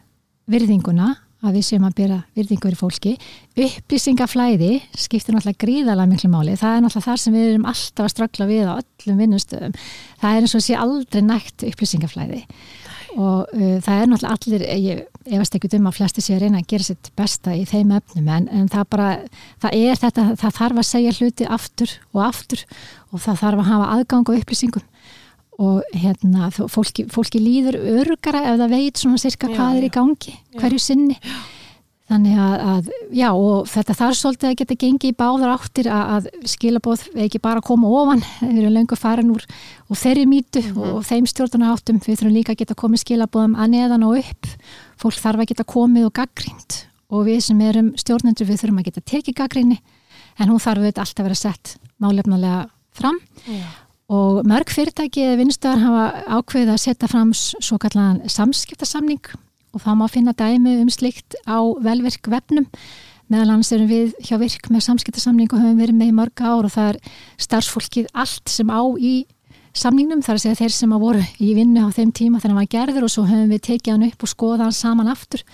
virðinguna 0.51 1.13
að 1.41 1.57
við 1.57 1.65
séum 1.67 1.87
að 1.87 1.95
byrja 1.97 2.19
virðingur 2.37 2.75
í 2.75 2.79
fólki. 2.79 3.13
Upplýsingaflæði 3.57 4.71
skiptir 4.93 5.35
náttúrulega 5.35 5.63
gríðalega 5.63 6.11
miklu 6.11 6.29
máli. 6.31 6.57
Það 6.59 6.75
er 6.75 6.85
náttúrulega 6.85 7.07
þar 7.07 7.23
sem 7.23 7.37
við 7.37 7.47
erum 7.49 7.67
alltaf 7.71 8.05
að 8.05 8.13
ströggla 8.13 8.47
við 8.51 8.69
á 8.69 8.73
öllum 8.77 9.23
vinnustöðum. 9.23 9.75
Það 10.21 10.37
er 10.37 10.45
eins 10.45 10.55
og 10.57 10.65
sé 10.65 10.77
aldrei 10.77 11.25
nægt 11.25 11.65
upplýsingaflæði. 11.71 12.43
Og 13.11 13.49
uh, 13.51 13.77
það 13.83 13.97
er 13.97 14.11
náttúrulega 14.11 14.35
allir 14.37 14.65
ég, 14.85 15.01
ég 15.27 15.41
veist 15.41 15.57
ekki 15.57 15.71
um 15.75 15.89
að 15.89 15.97
flesti 15.97 16.23
sé 16.23 16.37
að 16.37 16.45
reyna 16.45 16.61
að 16.61 16.69
gera 16.71 16.87
sitt 16.87 17.11
besta 17.19 17.55
í 17.57 17.65
þeim 17.67 17.91
efnum 17.97 18.29
en, 18.31 18.47
en 18.47 18.69
það 18.71 18.85
bara, 18.93 19.09
það 19.65 19.75
er 19.81 19.99
þetta 19.99 20.27
það 20.39 20.55
þarf 20.61 20.79
að 20.79 20.87
segja 20.87 21.15
hluti 21.17 21.49
aftur 21.57 21.97
og 22.13 22.21
aftur 22.29 22.63
og 23.11 23.25
það 23.25 23.41
þarf 23.43 23.63
að 23.65 23.69
hafa 23.73 23.89
aðgang 23.97 24.31
á 24.31 24.37
upplýsingum 24.37 24.87
og 25.61 25.95
hérna, 25.97 26.49
fólki, 26.51 27.05
fólki 27.11 27.41
líður 27.41 27.77
örugara 27.79 28.45
ef 28.49 28.59
það 28.61 28.75
veit 28.75 29.01
svona 29.01 29.21
cirka 29.21 29.49
já, 29.49 29.55
hvað 29.57 29.79
er 29.79 29.87
í 29.87 29.89
gangi 29.93 30.37
hverju 30.57 30.79
sinni. 30.81 31.17
Já. 31.21 31.35
þannig 32.11 32.39
að, 32.43 32.55
að, 32.71 32.87
já 33.15 33.27
og 33.29 33.69
þetta 33.71 33.95
þarf 33.99 34.17
svolítið 34.19 34.49
að 34.49 34.55
geta 34.61 34.77
gengið 34.81 35.11
í 35.13 35.17
báðar 35.21 35.53
áttir 35.53 35.89
að, 35.91 36.09
að 36.15 36.49
skilabóð 36.53 37.05
ekki 37.27 37.41
bara 37.43 37.63
koma 37.63 37.91
ofan 38.01 38.23
við 38.41 38.63
erum 38.63 38.75
lengur 38.79 38.99
farin 38.99 39.31
úr 39.35 39.45
og 39.87 40.01
þeirri 40.01 40.25
mítu 40.27 40.63
mm 40.63 40.73
-hmm. 40.73 40.95
og, 40.95 41.05
þeim 41.07 41.29
stjórnuna 41.29 41.73
áttum 41.75 42.01
við 42.01 42.17
þurfum 42.17 42.35
líka 42.35 42.55
að 42.55 42.63
geta 42.63 42.79
komið 42.81 43.03
skilabóðum 43.05 43.55
að 43.55 43.71
neðan 43.75 44.07
og 44.07 44.17
upp. 44.23 44.49
Fólk 44.97 45.19
þarf 45.21 45.39
að 45.45 45.49
geta 45.53 45.63
komið 45.63 46.09
og 46.09 46.13
gaggrínt 46.13 46.85
og 47.11 47.25
við 47.27 47.39
sem 47.43 47.61
erum 47.61 47.93
stjórnendur 47.95 48.47
við 48.47 48.59
þurfum 48.61 48.81
að 48.81 48.89
geta 48.89 49.01
tekið 49.01 49.35
gaggríni 49.35 49.79
en 50.39 50.49
hún 50.49 50.59
þarf 50.59 50.79
auðvitað 50.81 51.03
alltaf 51.05 51.19
að 51.19 51.27
vera 51.29 51.35
sett 51.35 51.77
málefnulega 51.99 52.67
fram. 52.91 53.19
Já 53.45 53.90
og 54.11 54.41
mörg 54.47 54.71
fyrirtæki 54.73 55.23
eða 55.23 55.39
vinstöðar 55.39 55.83
hafa 55.85 56.05
ákveðið 56.35 56.73
að 56.73 56.81
setja 56.83 57.07
fram 57.07 57.31
svo 57.37 57.77
kallan 57.79 58.19
samskiptasamning. 58.27 59.21
Og 59.71 59.83
þá 59.85 59.91
má 59.95 60.07
finna 60.11 60.33
dæmi 60.35 60.81
um 60.81 60.89
slikt 60.91 61.37
á 61.47 61.63
velvirk 61.79 62.27
vefnum. 62.27 62.67
Meðal 63.31 63.53
annars 63.53 63.71
erum 63.71 63.87
við 63.87 64.17
hjá 64.27 64.35
virk 64.41 64.67
með 64.67 64.83
samskiptasamning 64.89 65.47
og 65.53 65.61
höfum 65.61 65.79
verið 65.79 65.95
með 65.95 66.11
í 66.11 66.15
mörg 66.17 66.43
ár 66.43 66.67
og 66.67 66.73
það 66.73 66.89
er 66.89 66.97
starfsfólkið 67.45 68.09
allt 68.11 68.51
sem 68.51 68.67
á 68.67 68.81
í 68.99 69.13
samningnum, 69.71 70.19
þar 70.19 70.35
að 70.35 70.43
segja 70.43 70.59
þeir 70.59 70.75
sem 70.75 70.91
að 70.91 71.05
voru 71.05 71.21
í 71.39 71.53
vinnu 71.55 71.85
á 71.87 71.95
þeim 71.95 72.11
tíma 72.11 72.41
þegar 72.41 72.51
hann 72.51 72.59
var 72.59 72.73
gerður 72.73 73.07
og 73.07 73.13
svo 73.13 73.23
höfum 73.29 73.53
við 73.53 73.63
tekið 73.69 73.93
hann 73.93 74.09
upp 74.09 74.25
og 74.27 74.33
skoða 74.33 74.65
hann 74.65 74.75
saman 74.75 75.13
aftur. 75.13 75.45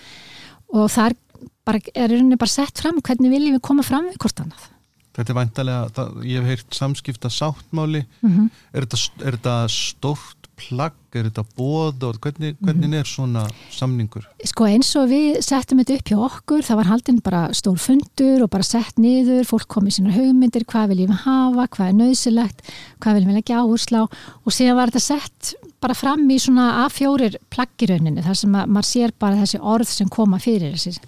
Og 0.74 0.90
það 0.90 1.12
er, 1.12 1.16
bara, 1.62 1.82
er 1.94 2.18
bara 2.34 2.50
sett 2.50 2.82
fram 2.82 2.98
hvernig 2.98 3.30
viljum 3.36 3.54
við 3.54 3.64
koma 3.70 3.86
fram 3.86 4.10
við 4.10 4.18
hvort 4.18 4.42
annað 4.42 4.66
Þetta 5.18 5.32
er 5.32 5.38
vantarlega, 5.40 6.08
ég 6.22 6.38
hef 6.38 6.52
heyrt 6.52 6.76
samskipta 6.78 7.30
sáttmáli, 7.32 8.04
mm 8.22 8.30
-hmm. 8.30 8.50
er, 8.72 8.86
þetta, 8.86 9.24
er 9.26 9.38
þetta 9.38 9.56
stórt 9.74 10.38
plagg, 10.58 10.96
er 11.14 11.28
þetta 11.28 11.44
bóð 11.56 12.04
og 12.08 12.18
hvernig, 12.22 12.56
hvernig 12.58 12.88
mhm. 12.88 12.96
er 12.98 13.08
svona 13.08 13.44
samningur? 13.74 14.26
Sko 14.46 14.66
eins 14.68 14.90
og 14.98 15.08
við 15.12 15.38
settum 15.46 15.80
þetta 15.82 15.98
upp 15.98 16.10
hjá 16.10 16.18
okkur, 16.28 16.64
það 16.66 16.80
var 16.80 16.90
haldinn 16.92 17.20
bara 17.24 17.42
stór 17.56 17.78
fundur 17.82 18.44
og 18.44 18.50
bara 18.50 18.66
sett 18.66 18.98
niður, 19.00 19.46
fólk 19.48 19.68
kom 19.70 19.88
í 19.88 19.94
sína 19.94 20.14
hugmyndir, 20.16 20.66
hvað 20.68 20.92
viljum 20.92 21.14
við 21.14 21.24
hafa, 21.24 21.68
hvað 21.76 21.92
er 21.92 21.96
nöðsilegt, 22.02 22.62
hvað 22.98 23.18
viljum 23.18 23.32
við 23.32 23.40
leggja 23.40 23.62
áherslu 23.62 24.02
á 24.02 24.04
og 24.08 24.54
síðan 24.54 24.78
var 24.80 24.92
þetta 24.92 25.06
sett 25.06 25.54
bara 25.78 25.94
fram 25.94 26.26
í 26.30 26.38
svona 26.42 26.68
A4 26.86 27.38
plaggirauninni 27.54 28.24
þar 28.26 28.38
sem 28.38 28.54
maður 28.58 28.88
sér 28.90 29.14
bara 29.18 29.38
þessi 29.38 29.62
orð 29.62 29.90
sem 29.92 30.10
koma 30.10 30.40
fyrir 30.42 30.74
þessi 30.74 30.98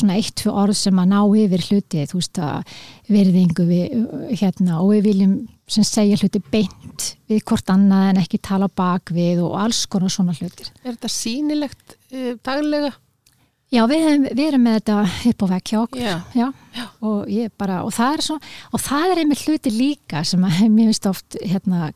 svona 0.00 0.16
eitt, 0.18 0.34
tvö 0.40 0.54
orð 0.64 0.78
sem 0.78 1.02
að 1.02 1.10
ná 1.12 1.20
yfir 1.42 1.66
hluti, 1.70 2.06
þú 2.10 2.20
veist 2.20 2.40
að 2.42 2.76
verðingu 3.12 3.66
við 3.68 3.94
hérna 4.40 4.80
og 4.82 4.92
við 4.94 5.08
viljum 5.10 5.36
sem 5.66 5.86
segja 5.86 6.18
hluti 6.20 6.42
beint 6.52 7.08
við 7.30 7.42
hvort 7.48 7.70
annað 7.72 8.10
en 8.10 8.20
ekki 8.22 8.38
tala 8.42 8.68
bak 8.70 9.10
við 9.14 9.42
og 9.46 9.56
alls 9.58 9.82
konar 9.90 10.12
svona 10.14 10.36
hlutir. 10.36 10.70
Er 10.84 10.94
þetta 10.94 11.10
sínilegt 11.10 11.96
uh, 12.12 12.34
daglega? 12.46 12.92
Já, 13.74 13.82
við, 13.90 14.04
við 14.30 14.44
erum 14.46 14.62
með 14.62 14.76
þetta 14.78 14.96
upp 15.30 15.42
á 15.42 15.46
vekk 15.50 15.70
hjá 15.72 15.78
okkur. 15.80 16.02
Já. 16.04 16.14
Já, 16.36 16.84
og, 17.02 17.30
bara, 17.58 17.80
og 17.82 17.90
það 17.96 18.20
svo, 18.22 18.36
og 18.70 18.82
það 18.82 19.12
er 19.12 19.20
einmitt 19.22 19.42
hluti 19.42 19.72
líka 19.74 20.22
sem 20.28 20.44
að, 20.46 20.60
mér 20.76 20.92
finnst 20.92 21.08
oft 21.10 21.38
hérna, 21.42 21.88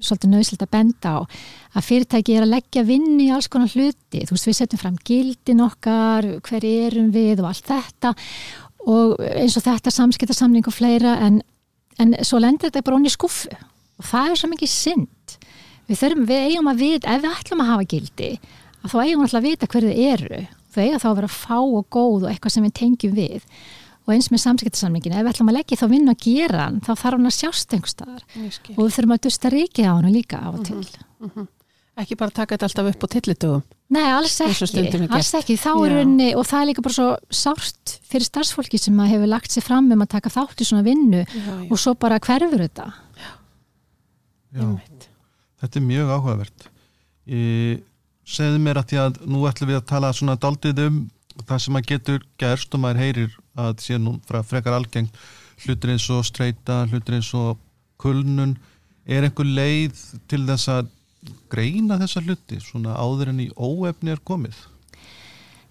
svolítið 0.00 0.32
nöðslega 0.32 0.64
að 0.64 0.72
benda 0.72 1.12
á 1.12 1.18
að 1.20 1.86
fyrirtæki 1.90 2.38
er 2.38 2.46
að 2.46 2.54
leggja 2.54 2.84
vinn 2.88 3.18
í 3.20 3.28
alls 3.34 3.50
konar 3.52 3.68
hluti, 3.74 4.22
þú 4.24 4.36
veist 4.36 4.48
við 4.48 4.56
setjum 4.62 4.80
fram 4.80 4.96
gildin 5.10 5.60
okkar, 5.66 6.28
hver 6.48 6.66
erum 6.66 7.10
við 7.12 7.42
og 7.42 7.50
allt 7.50 7.68
þetta. 7.68 8.14
Og 8.88 9.20
eins 9.20 9.58
og 9.60 9.66
þetta 9.66 9.92
samskiptarsamling 9.92 10.64
og 10.64 10.72
fleira 10.72 11.18
en, 11.26 11.42
en 12.00 12.16
svo 12.24 12.40
lendir 12.40 12.70
þetta 12.70 12.86
bara 12.86 12.96
onni 12.96 13.12
skuffu 13.12 13.52
og 14.00 14.08
það 14.08 14.30
er 14.30 14.40
svo 14.40 14.48
mikið 14.54 14.72
synd. 14.72 15.36
Við, 15.84 15.98
þurfum, 16.00 16.24
við 16.30 16.46
eigum 16.46 16.70
að 16.70 16.80
vita, 16.80 17.12
ef 17.12 17.20
við 17.26 17.36
ætlum 17.36 17.60
að 17.60 17.70
hafa 17.74 17.86
gildi 17.92 18.30
þá 18.80 18.96
eigum 19.02 19.20
við 19.20 19.26
alltaf 19.26 19.38
að 19.40 19.46
vita 19.50 19.68
hverju 19.68 19.90
þið 19.92 20.08
eru 20.14 20.40
þau 20.74 20.82
eiga 20.82 20.98
þá 21.02 21.06
að 21.10 21.20
vera 21.20 21.30
fá 21.34 21.58
og 21.60 21.86
góð 21.90 22.26
og 22.26 22.30
eitthvað 22.32 22.56
sem 22.56 22.66
við 22.66 22.74
tengjum 22.80 23.14
við. 23.16 23.46
Og 24.08 24.14
eins 24.14 24.30
með 24.32 24.42
samskiptarsamlingin, 24.46 25.14
ef 25.14 25.24
við 25.24 25.32
ætlum 25.34 25.50
að 25.52 25.58
leggja 25.58 25.76
þá 25.76 25.86
vinn 25.92 26.10
að 26.10 26.22
gera 26.24 26.64
hann, 26.64 26.80
þá 26.80 26.92
þarf 26.94 27.16
hann 27.18 27.30
að 27.30 27.36
sjást 27.36 27.74
einhver 27.76 27.92
staðar. 27.92 28.22
Og 28.76 28.80
við 28.80 28.94
þurfum 28.96 29.16
að 29.16 29.24
dusta 29.26 29.52
ríkið 29.52 29.90
á 29.90 29.92
hann 29.92 30.12
líka 30.14 30.40
af 30.40 30.54
og 30.54 30.64
til. 30.66 30.76
mm 30.76 30.86
-hmm. 30.86 31.26
Mm 31.26 31.30
-hmm. 31.34 31.48
Ekki 32.00 32.16
bara 32.16 32.30
taka 32.30 32.54
þetta 32.54 32.66
alltaf 32.68 32.86
upp 32.94 33.04
á 33.04 33.08
tillitugum 33.12 33.62
Nei, 33.90 34.06
alls 34.14 34.36
ekki, 34.44 34.66
alls 35.10 35.32
ekki. 35.34 35.56
Unni, 35.74 36.28
og 36.38 36.46
það 36.46 36.60
er 36.60 36.68
líka 36.68 36.82
bara 36.84 36.94
svo 36.94 37.08
sárt 37.34 37.96
fyrir 38.06 38.26
starfsfólki 38.28 38.78
sem 38.78 38.98
hefur 38.98 39.26
lagt 39.26 39.50
sér 39.50 39.62
fram 39.66 39.90
um 39.90 40.04
að 40.04 40.12
taka 40.14 40.30
þátt 40.30 40.62
í 40.62 40.66
svona 40.68 40.84
vinnu 40.86 41.24
já, 41.24 41.40
já. 41.42 41.66
og 41.66 41.78
svo 41.82 41.96
bara 41.98 42.20
hverfur 42.22 42.62
þetta. 42.62 42.86
Já, 43.18 43.30
já. 44.54 44.68
Þetta 45.60 45.80
er 45.80 45.86
mjög 45.88 46.12
áhugavert. 46.14 46.68
Ég 47.26 47.82
segðu 48.30 48.60
mér 48.62 48.80
að 48.80 48.92
því 48.92 49.00
að 49.04 49.20
nú 49.26 49.42
ætlum 49.48 49.72
við 49.72 49.80
að 49.80 49.88
tala 49.90 50.12
svona 50.14 50.38
daldið 50.40 50.84
um 50.86 51.00
það 51.46 51.62
sem 51.64 51.78
að 51.78 51.88
getur 51.90 52.24
gerst 52.40 52.74
og 52.76 52.82
maður 52.82 53.02
heyrir 53.04 53.36
að 53.58 53.84
sé 53.84 53.98
nú 53.98 54.16
frá 54.28 54.40
frekar 54.46 54.76
algengt 54.76 55.16
hlutir 55.64 55.92
eins 55.94 56.06
og 56.12 56.24
streyta, 56.24 56.84
hlutir 56.88 57.18
eins 57.18 57.30
og 57.36 57.58
kulnun, 58.00 58.56
er 59.04 59.26
einhver 59.26 59.48
leið 59.48 59.98
til 60.30 60.44
þess 60.48 60.70
að 60.72 60.90
greina 61.52 61.98
þessa 62.00 62.22
hluti 62.24 62.60
svona 62.64 62.96
áður 62.96 63.32
en 63.34 63.42
í 63.44 63.48
óefni 63.56 64.14
er 64.14 64.22
komið? 64.24 64.56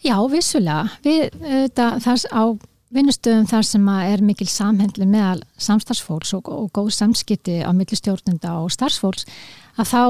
Já, 0.05 0.15
vissulega. 0.31 0.99
Við, 1.03 1.25
þetta, 1.41 1.87
þars 2.03 2.27
á 2.29 2.43
vinnustöðum 2.95 3.47
þar 3.49 3.65
sem 3.67 3.89
er 3.93 4.23
mikil 4.25 4.47
samhendli 4.49 5.05
meðal 5.09 5.43
samstarfsfólks 5.61 6.33
og, 6.37 6.49
og 6.49 6.69
góð 6.73 6.91
samskipti 6.95 7.59
á 7.61 7.69
millistjórnunda 7.75 8.55
og 8.63 8.71
starfsfólks 8.73 9.27
að 9.79 9.91
þá 9.91 10.01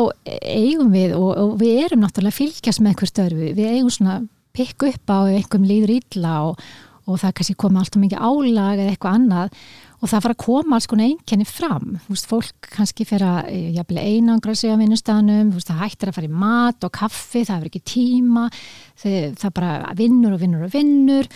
eigum 0.48 0.94
við 0.94 1.16
og, 1.18 1.32
og 1.36 1.58
við 1.60 1.84
erum 1.86 2.06
náttúrulega 2.06 2.40
fylgjast 2.40 2.82
með 2.82 2.94
einhver 2.94 3.12
störfi, 3.12 3.52
við 3.58 3.74
eigum 3.74 3.92
svona 3.94 4.22
pikk 4.56 4.88
upp 4.90 5.12
á 5.12 5.20
einhverjum 5.28 5.68
líður 5.68 5.96
ítla 6.00 6.34
og, 6.48 6.64
og 7.06 7.22
það 7.22 7.36
kannski 7.38 7.60
koma 7.60 7.84
alltaf 7.84 8.02
mikið 8.02 8.24
álag 8.24 8.82
eða 8.82 8.96
eitthvað 8.96 9.20
annað 9.20 9.62
og 10.00 10.08
það 10.08 10.22
fara 10.24 10.36
að 10.38 10.44
koma 10.46 10.78
alls 10.78 10.88
konar 10.88 11.10
einkenni 11.10 11.46
fram. 11.48 11.88
Veist, 12.08 12.28
fólk 12.30 12.70
kannski 12.72 13.04
fyrir 13.08 13.26
að 13.28 13.50
eh, 13.52 13.98
einangra 14.00 14.56
sig 14.56 14.72
á 14.72 14.80
vinnustanum, 14.80 15.52
það 15.60 15.82
hættir 15.84 16.12
að 16.12 16.16
fara 16.16 16.30
í 16.30 16.38
mat 16.46 16.88
og 16.88 16.94
kaffi, 16.96 17.44
það 17.44 17.58
verður 17.58 17.72
ekki 17.74 17.82
tíma 17.84 18.46
það, 18.54 19.18
það 19.42 19.58
bara 19.60 19.74
vinnur 20.00 20.38
og 20.38 20.46
vinnur 20.46 20.70
og 20.70 20.72
vinnur 20.78 21.30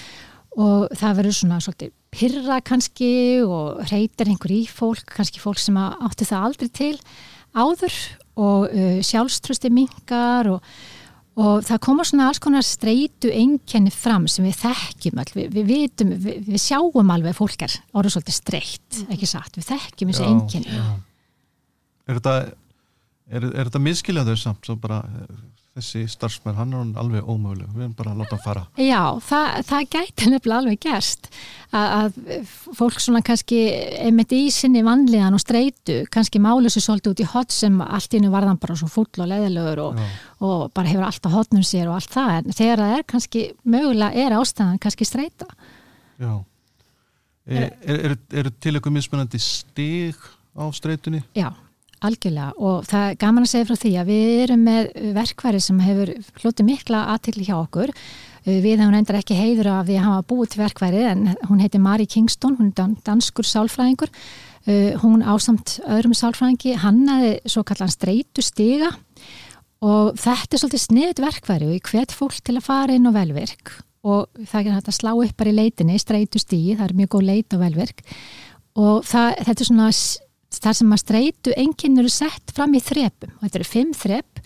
og 0.59 0.91
það 0.97 1.19
verður 1.19 1.37
svona 1.37 1.59
svolítið 1.63 1.93
pyrra 2.13 2.59
kannski 2.65 3.13
og 3.41 3.79
reytir 3.89 4.29
einhver 4.29 4.53
í 4.53 4.63
fólk, 4.69 5.05
kannski 5.15 5.41
fólk 5.41 5.61
sem 5.61 5.77
átti 5.79 6.27
það 6.29 6.49
aldrei 6.49 6.73
til 6.73 6.97
áður 7.53 7.95
og 8.41 8.67
uh, 8.69 8.99
sjálfströsti 9.05 9.71
mingar 9.73 10.49
og, 10.53 10.73
og 11.37 11.65
það 11.65 11.81
koma 11.85 12.05
svona 12.05 12.27
alls 12.29 12.41
konar 12.41 12.65
streitu 12.65 13.31
einkenni 13.33 13.93
fram 13.93 14.27
sem 14.29 14.45
við 14.45 14.59
þekkjum 14.61 15.21
all, 15.21 15.31
við, 15.37 15.47
við, 15.53 15.69
vitum, 15.69 16.13
við, 16.21 16.43
við 16.49 16.61
sjáum 16.61 17.13
alveg 17.13 17.37
fólk 17.37 17.65
er 17.65 17.77
orður 17.93 18.17
svolítið 18.17 18.37
streitt, 18.37 18.89
mm. 18.99 19.09
ekki 19.15 19.29
satt 19.29 19.57
við 19.57 19.69
þekkjum 19.71 20.13
þessi 20.13 20.29
einkenni 20.29 20.77
já. 20.77 20.85
Er 22.03 22.19
þetta 22.19 22.37
er, 22.43 23.45
er 23.47 23.67
þetta 23.69 23.81
miskiljaður 23.81 24.41
samt 24.41 24.67
svo 24.67 24.77
bara 24.81 25.01
þessi 25.73 26.03
starfsmær, 26.11 26.53
hann 26.59 26.73
er 26.77 26.89
alveg 27.01 27.25
ómöguleg 27.25 27.69
við 27.73 27.81
erum 27.81 27.93
bara 27.97 28.11
að 28.13 28.19
láta 28.21 28.35
hann 28.35 28.43
fara. 28.43 28.63
Já, 28.77 28.99
það, 29.25 29.47
það 29.69 29.87
gæti 29.95 30.29
nefnilega 30.29 30.59
alveg 30.61 30.81
gerst 30.83 31.29
að, 31.73 31.87
að 31.97 32.51
fólk 32.77 33.01
svona 33.01 33.23
kannski 33.25 33.61
einmitt 34.03 34.35
í 34.37 34.41
sinni 34.53 34.83
vanlíðan 34.85 35.37
og 35.37 35.41
streitu, 35.41 35.97
kannski 36.13 36.41
málu 36.43 36.69
sér 36.69 36.85
svolítið 36.85 37.15
út 37.15 37.23
í 37.25 37.27
hot 37.33 37.55
sem 37.55 37.81
allt 37.87 38.17
innu 38.19 38.29
varðan 38.33 38.61
bara 38.61 38.77
svo 38.77 38.91
full 38.93 39.09
og 39.17 39.31
leðilegur 39.31 39.83
og, 39.87 40.03
og 40.45 40.63
bara 40.77 40.93
hefur 40.93 41.07
alltaf 41.09 41.37
hotnum 41.39 41.65
sér 41.65 41.89
og 41.89 41.97
allt 41.97 42.13
það. 42.13 42.35
En 42.37 42.59
þegar 42.61 42.85
það 42.85 42.95
er 42.99 43.09
kannski 43.15 43.43
mögulega 43.65 44.27
er 44.27 44.37
ástæðan 44.37 44.81
kannski 44.83 45.09
streita. 45.09 45.49
Já. 46.21 46.33
Er, 47.43 47.73
er, 47.81 47.99
er, 48.11 48.17
er 48.39 48.53
til 48.61 48.77
eitthvað 48.77 48.99
mismunandi 49.01 49.41
stig 49.41 50.21
á 50.53 50.63
streytunni? 50.71 51.25
Já, 51.35 51.49
algjörlega 52.07 52.51
og 52.59 52.85
það 52.89 53.07
er 53.09 53.19
gaman 53.23 53.45
að 53.45 53.51
segja 53.51 53.67
frá 53.69 53.79
því 53.81 53.91
að 53.99 54.11
við 54.11 54.31
erum 54.43 54.63
með 54.67 54.89
verkværi 55.17 55.61
sem 55.63 55.81
hefur 55.83 56.11
hlutið 56.41 56.67
mikla 56.67 57.03
aðtilli 57.13 57.47
hjá 57.47 57.55
okkur. 57.59 57.93
Við 58.43 58.67
hefum 58.73 58.91
reyndar 58.91 59.19
ekki 59.21 59.37
heiður 59.39 59.69
að 59.71 59.93
hafa 60.03 60.25
búið 60.27 60.53
til 60.53 60.63
verkværi 60.63 61.05
en 61.11 61.23
hún 61.47 61.61
heiti 61.63 61.79
Mari 61.79 62.07
Kingston, 62.09 62.57
hún 62.59 62.73
er 62.73 62.97
danskur 63.07 63.47
sálfræðingur. 63.47 64.11
Hún 65.03 65.23
ásamt 65.23 65.77
öðrum 65.83 66.15
sálfræðingi 66.15 66.75
hannaði 66.83 67.37
svo 67.47 67.63
kallan 67.67 67.91
streytu 67.91 68.43
stiga 68.43 68.91
og 69.83 70.13
þetta 70.19 70.55
er 70.55 70.61
svolítið 70.61 70.83
sniðut 70.85 71.23
verkværi 71.23 71.67
og 71.67 71.73
ég 71.75 71.89
hvet 71.91 72.15
fólk 72.15 72.39
til 72.39 72.55
að 72.59 72.67
fara 72.67 72.95
inn 72.95 73.07
á 73.07 73.11
velvirk 73.15 73.73
og 74.03 74.27
það 74.47 74.67
er 74.67 74.77
hægt 74.77 74.91
að 74.91 74.97
slá 74.97 75.11
upp 75.13 75.35
bara 75.39 75.51
í 75.51 75.55
leitinni, 75.55 75.99
streytu 75.99 76.39
stígi, 76.41 76.75
það 76.79 76.89
er 76.89 76.95
mjög 76.99 77.11
góð 77.15 77.27
leit 77.29 77.55
á 77.55 77.57
velverk 77.61 78.03
og 78.79 79.05
það, 79.07 79.29
þetta 79.47 79.63
er 79.63 79.69
svona 79.69 79.89
þar 80.61 80.79
sem 80.79 80.95
að 80.95 81.03
streytu 81.03 81.57
enginn 81.57 81.99
eru 82.01 82.11
sett 82.11 82.53
fram 82.55 82.73
í 82.77 82.81
þrepum. 82.83 83.33
Og 83.37 83.45
þetta 83.45 83.61
eru 83.61 83.69
fimm 83.69 83.93
þrep 83.97 84.41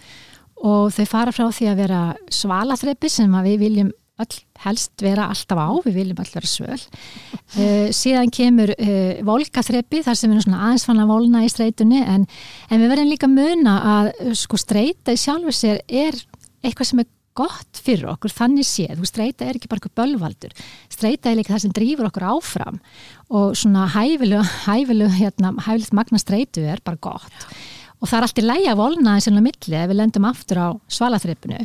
og 0.68 0.92
þau 0.96 1.06
fara 1.10 1.34
frá 1.36 1.48
því 1.54 1.72
að 1.72 1.82
vera 1.84 2.02
svalaþrepi 2.34 3.10
sem 3.14 3.34
að 3.38 3.50
við 3.52 3.64
viljum 3.66 3.96
all 4.18 4.38
helst 4.64 5.04
vera 5.06 5.28
alltaf 5.30 5.60
á, 5.62 5.70
við 5.86 6.00
viljum 6.00 6.22
alltaf 6.24 6.40
vera 6.40 6.50
svöl. 6.50 6.80
Uh, 7.54 7.90
síðan 8.00 8.32
kemur 8.34 8.74
uh, 8.74 9.20
volkaþrepi 9.28 10.02
þar 10.06 10.18
sem 10.18 10.32
við 10.32 10.40
erum 10.40 10.48
svona 10.48 10.64
aðeins 10.66 10.88
fann 10.90 11.04
að 11.04 11.12
volna 11.12 11.44
í 11.46 11.52
streytunni 11.54 12.02
en, 12.02 12.26
en 12.72 12.82
við 12.82 12.94
verðum 12.94 13.12
líka 13.12 13.30
muna 13.30 13.76
að 13.94 14.10
sko 14.40 14.58
streyta 14.58 15.14
í 15.14 15.22
sjálfu 15.22 15.54
sér 15.54 15.84
er 15.86 16.18
eitthvað 16.66 16.90
sem 16.90 17.04
er 17.04 17.12
gott 17.38 17.82
fyrir 17.84 18.10
okkur, 18.12 18.34
þannig 18.34 18.68
séð, 18.68 18.96
þú 19.00 19.10
streyta 19.10 19.46
er 19.48 19.60
ekki 19.60 19.70
bara 19.72 19.82
eitthvað 19.82 20.00
bölvaldur, 20.02 20.56
streyta 20.94 21.32
er 21.32 21.40
líka 21.40 21.54
það 21.56 21.64
sem 21.66 21.76
drýfur 21.78 22.10
okkur 22.10 22.28
áfram 22.32 22.82
og 23.30 23.54
svona 23.60 23.86
hæfilu, 23.94 24.42
hæfilu, 24.66 25.12
hérna, 25.20 25.54
magna 25.58 26.22
streytu 26.22 26.66
er 26.66 26.84
bara 26.86 27.00
gott. 27.02 27.48
Og 27.98 28.10
það 28.10 28.18
er 28.18 28.28
alltaf 28.28 28.46
lægi 28.46 28.68
að 28.70 28.82
volna 28.82 29.16
þessi 29.18 29.34
á 29.34 29.42
milli 29.42 29.80
ef 29.80 29.88
við 29.90 29.98
lendum 29.98 30.28
aftur 30.30 30.60
á 30.62 30.68
svalaþreipinu 30.92 31.64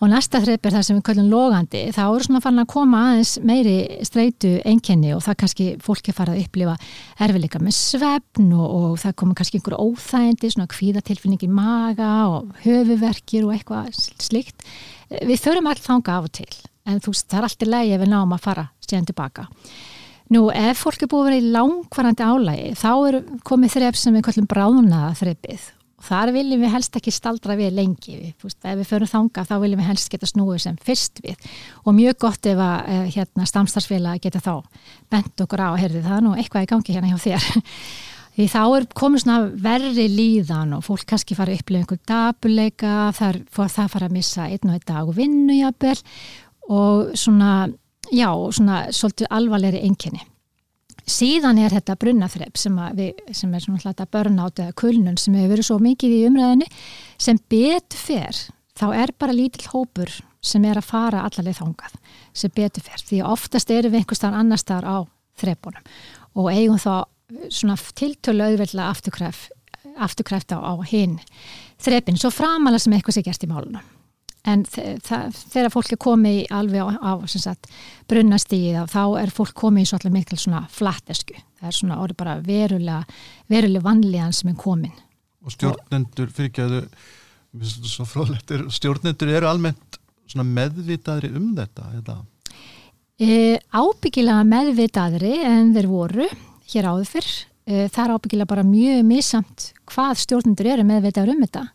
og 0.00 0.08
næsta 0.08 0.40
þreip 0.40 0.64
er 0.64 0.74
það 0.74 0.84
sem 0.86 0.96
við 0.96 1.04
kallum 1.10 1.28
logandi, 1.28 1.80
þá 1.92 2.00
eru 2.06 2.24
svona 2.24 2.40
fann 2.40 2.62
að 2.62 2.68
koma 2.72 3.00
aðeins 3.10 3.34
meiri 3.44 3.74
streytu 4.08 4.54
enkenni 4.68 5.12
og 5.12 5.20
það 5.26 5.38
kannski 5.42 5.66
fólki 5.84 6.14
fara 6.16 6.32
að 6.34 6.46
upplifa 6.46 6.76
erfileika 7.20 7.60
með 7.60 7.76
svefn 7.76 8.48
og, 8.56 8.64
og 8.78 8.94
það 9.02 9.16
koma 9.20 9.36
kannski 9.36 9.60
einhver 9.60 9.76
óþægindi, 9.76 10.52
svona 10.54 10.70
kvíðatilfinning 10.72 11.44
í 11.44 11.50
maga 11.52 12.14
og 12.32 12.54
höfuverkir 12.64 13.44
og 13.44 13.52
eitthvað 13.58 13.92
slikt 14.24 14.64
við 15.10 15.40
förum 15.42 15.70
all 15.70 15.80
þanga 15.80 16.18
af 16.18 16.28
og 16.28 16.34
til 16.40 16.50
en 16.88 17.00
þú 17.02 17.14
veist 17.14 17.28
það 17.30 17.40
er 17.40 17.48
alltaf 17.48 17.72
lægi 17.74 17.96
ef 17.96 18.02
við 18.02 18.12
náum 18.12 18.36
að 18.36 18.44
fara 18.44 18.68
síðan 18.86 19.10
tilbaka. 19.10 19.48
Nú 20.30 20.44
ef 20.54 20.84
fólk 20.84 21.02
er 21.02 21.10
búið 21.10 21.20
að 21.20 21.28
vera 21.28 21.40
í 21.40 21.50
langvarandi 21.56 22.26
álægi 22.30 22.72
þá 22.78 22.90
er 22.94 23.20
komið 23.46 23.76
þrepp 23.76 23.98
sem 23.98 24.16
við 24.16 24.26
kallum 24.28 24.48
bráðunaða 24.50 25.12
þreppið 25.18 25.68
og 26.00 26.06
þar 26.08 26.30
viljum 26.32 26.62
við 26.64 26.72
helst 26.72 26.94
ekki 26.96 27.12
staldra 27.12 27.56
við 27.58 27.74
lengi. 27.76 28.14
Við, 28.16 28.30
veist, 28.40 28.60
ef 28.64 28.78
við 28.78 28.86
förum 28.88 29.10
þanga 29.10 29.42
þá 29.44 29.54
viljum 29.60 29.82
við 29.82 29.90
helst 29.90 30.12
geta 30.12 30.28
snúið 30.30 30.62
sem 30.64 30.78
fyrst 30.80 31.20
við. 31.24 31.50
Og 31.84 31.96
mjög 31.98 32.16
gott 32.24 32.48
ef 32.48 32.62
að 32.64 33.10
hérna, 33.16 33.48
stamstarsfélag 33.50 34.22
geta 34.24 34.40
þá 34.40 34.54
bent 35.12 35.44
okkur 35.44 35.60
á 35.60 35.68
að 35.74 35.82
herði 35.82 36.04
það 36.06 36.22
nú 36.24 36.32
eitthvað 36.38 36.64
í 36.64 36.70
gangi 36.70 36.96
hérna 36.96 37.12
hjá 37.12 37.20
þér 37.26 37.60
því 38.36 38.46
þá 38.52 38.62
er 38.64 38.86
komið 39.00 39.24
svona 39.24 39.38
verri 39.64 40.06
líðan 40.10 40.76
og 40.76 40.84
fólk 40.86 41.06
kannski 41.10 41.36
fara 41.38 41.54
að 41.54 41.62
upplifa 41.62 41.82
einhver 41.82 42.00
dabuleika, 42.08 42.94
það 43.16 43.92
fara 43.94 44.08
að 44.08 44.16
missa 44.16 44.46
einn 44.46 44.70
og 44.70 44.76
einn 44.76 44.88
dag 44.88 45.10
og 45.10 45.16
vinnu 45.18 45.58
jafnvel 45.58 45.96
og 46.70 47.14
svona, 47.18 47.54
já, 48.14 48.28
svona 48.30 48.84
svolítið 48.94 49.32
alvarlegri 49.34 49.82
einkenni. 49.88 50.22
Síðan 51.10 51.58
er 51.58 51.74
þetta 51.74 51.96
brunnaþrepp 51.98 52.58
sem, 52.60 52.76
sem 53.34 53.54
er 53.54 53.64
svona 53.64 53.82
hlægt 53.82 54.02
að 54.04 54.12
börnáta 54.14 54.66
eða 54.68 54.78
kulnun 54.78 55.18
sem 55.18 55.34
hefur 55.34 55.56
verið 55.56 55.66
svo 55.66 55.78
mikið 55.82 56.14
í 56.14 56.24
umræðinu 56.28 56.68
sem 57.18 57.40
betur 57.50 57.98
fer, 57.98 58.42
þá 58.78 58.86
er 58.94 59.14
bara 59.18 59.34
lítill 59.34 59.66
hópur 59.72 60.12
sem 60.40 60.64
er 60.64 60.78
að 60.78 60.88
fara 60.88 61.24
allarleið 61.26 61.60
þángað 61.60 61.96
sem 62.36 62.52
betur 62.54 62.84
fer 62.84 63.02
því 63.08 63.22
oftast 63.26 63.72
eru 63.74 63.90
við 63.90 64.02
einhver 64.02 64.18
starf 64.20 64.38
annar 64.38 64.60
starf 64.60 64.86
á 64.86 64.98
þreppunum 65.40 65.90
og 66.38 66.52
eigum 66.52 66.78
þá 66.80 67.09
svona 67.48 67.78
tiltölu 67.94 68.46
auðveldlega 68.46 68.90
afturkræft 68.90 69.56
afturkræft 70.00 70.52
á, 70.52 70.58
á 70.60 70.74
hinn 70.86 71.16
þrepin, 71.80 72.18
svo 72.20 72.30
framalega 72.32 72.84
sem 72.84 72.94
eitthvað 72.94 73.16
sé 73.16 73.24
gert 73.26 73.46
í 73.46 73.50
málunum 73.50 73.86
en 74.48 74.64
þegar 74.64 75.68
fólk 75.72 75.92
er 75.94 76.00
komið 76.00 76.40
alveg 76.54 76.80
á, 76.80 76.96
á 76.96 77.12
brunnastíð 78.08 78.86
þá 78.88 79.02
er 79.20 79.32
fólk 79.34 79.54
komið 79.58 79.84
í 79.84 79.90
svolítið 79.90 80.14
mikil 80.14 80.40
svona 80.40 80.62
flattesku, 80.72 81.36
það 81.60 81.70
er 81.70 81.76
svona 81.76 82.00
orðið 82.00 82.20
bara 82.22 82.36
verulega, 82.44 83.18
verulega 83.52 83.84
vanlíðan 83.84 84.36
sem 84.36 84.52
er 84.52 84.58
komin. 84.60 84.94
Og 85.44 85.54
stjórnendur 85.54 86.32
fyrir 86.32 86.50
ekki 86.50 86.64
að 86.64 86.76
þau 87.50 88.70
stjórnendur 88.72 89.32
eru 89.34 89.50
almennt 89.50 90.00
meðvitaðri 90.30 91.32
um 91.34 91.50
þetta 91.56 91.88
eða? 91.98 92.20
E, 93.20 93.58
ábyggilega 93.74 94.44
meðvitaðri 94.48 95.34
en 95.44 95.74
þeir 95.74 95.88
voru 95.90 96.28
hér 96.74 96.90
áður 96.90 97.10
fyrr. 97.10 97.30
Eh, 97.70 97.88
það 97.92 98.04
er 98.04 98.14
ábyggilega 98.14 98.50
bara 98.50 98.66
mjög 98.66 99.02
misamt 99.06 99.72
hvað 99.90 100.22
stjórnendur 100.24 100.70
eru 100.72 100.86
meðveitaður 100.88 101.34
um 101.34 101.42
þetta. 101.44 101.66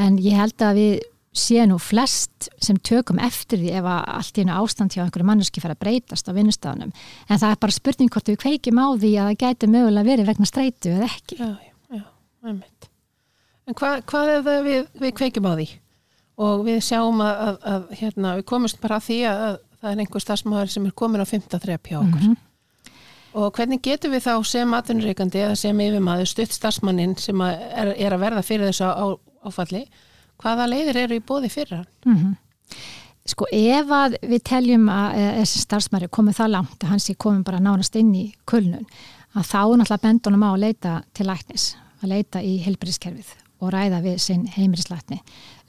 En 0.00 0.20
ég 0.22 0.38
held 0.38 0.64
að 0.64 0.78
við 0.78 0.92
séum 1.32 1.70
nú 1.72 1.78
flest 1.80 2.50
sem 2.60 2.76
tökum 2.84 3.20
eftir 3.22 3.60
því 3.62 3.72
ef 3.78 3.88
að 3.88 4.00
allt 4.18 4.38
í 4.38 4.44
einu 4.44 4.54
ástand 4.60 4.92
hjá 4.92 5.02
einhverju 5.06 5.28
manneski 5.28 5.62
fara 5.64 5.76
að 5.76 5.82
breytast 5.84 6.28
á 6.28 6.36
vinnustafunum. 6.36 6.92
En 7.28 7.40
það 7.40 7.54
er 7.54 7.60
bara 7.64 7.76
spurning 7.76 8.12
hvort 8.12 8.28
við 8.28 8.40
kveikjum 8.44 8.80
á 8.84 8.86
því 8.92 9.12
að 9.16 9.30
það 9.30 9.38
gæti 9.42 9.70
mögulega 9.72 10.10
verið 10.10 10.28
vegna 10.28 10.48
streytu 10.48 10.92
eða 10.92 11.08
ekki. 11.08 11.38
Já, 11.40 11.50
já, 11.96 12.04
einmitt. 12.44 12.88
En 13.64 13.78
hvað, 13.78 14.04
hvað 14.12 14.32
er 14.34 14.46
það 14.48 14.68
við, 14.68 14.86
við 15.00 15.16
kveikjum 15.22 15.48
á 15.48 15.52
því? 15.54 15.68
Og 16.42 16.64
við 16.66 16.80
sjáum 16.84 17.20
að, 17.24 17.42
að, 17.46 17.58
að 17.72 17.90
hérna, 18.00 18.36
við 18.38 18.48
komumst 18.52 18.80
bara 18.82 18.98
að 18.98 19.08
því 19.08 19.18
að, 19.30 19.42
að 19.48 19.58
það 19.82 19.92
er 19.92 20.04
einhver 20.04 20.24
stafsmæður 20.24 20.72
sem 20.74 20.88
er 20.88 20.96
komin 21.00 21.24
á 21.24 21.26
15 21.28 21.64
hjá 21.64 21.76
okkur. 21.78 22.02
Mm 22.02 22.18
-hmm. 22.18 22.40
Og 23.32 23.52
hvernig 23.56 23.80
getur 23.80 24.12
við 24.12 24.26
þá 24.26 24.32
sem 24.44 24.74
aðunreikandi 24.76 25.40
eða 25.40 25.56
sem 25.56 25.78
yfirmaður 25.80 26.28
stutt 26.28 26.52
starfsmannin 26.52 27.14
sem 27.20 27.40
að 27.40 27.62
er, 27.70 27.92
er 27.96 28.16
að 28.16 28.24
verða 28.26 28.42
fyrir 28.44 28.68
þessu 28.68 28.88
á, 28.92 29.06
áfalli, 29.48 29.86
hvaða 30.42 30.66
leiðir 30.68 30.98
eru 31.06 31.16
í 31.16 31.24
bóði 31.24 31.48
fyrir 31.52 31.78
hann? 31.78 31.88
Mm 32.04 32.18
-hmm. 32.18 32.34
Sko 33.32 33.46
ef 33.54 33.92
að 33.94 34.16
við 34.26 34.42
teljum 34.42 34.88
að 34.90 35.20
þessi 35.38 35.62
starfsmæri 35.62 36.08
komið 36.10 36.40
það 36.40 36.50
langt 36.56 36.82
að 36.84 36.90
hans 36.90 37.04
sé 37.06 37.14
komið 37.14 37.44
bara 37.46 37.60
nánast 37.62 37.96
inn 37.96 38.14
í 38.14 38.24
kulnun, 38.44 38.86
að 39.32 39.46
þá 39.46 39.60
er 39.62 39.76
náttúrulega 39.78 40.02
bendunum 40.02 40.42
á 40.42 40.50
að 40.50 40.62
leita 40.64 41.02
til 41.14 41.26
læknis, 41.26 41.76
að 42.02 42.08
leita 42.08 42.42
í 42.42 42.56
helbriðskerfið 42.64 43.30
og 43.62 43.72
ræða 43.72 44.02
við 44.02 44.18
sinn 44.18 44.48
heimirislækni 44.50 45.20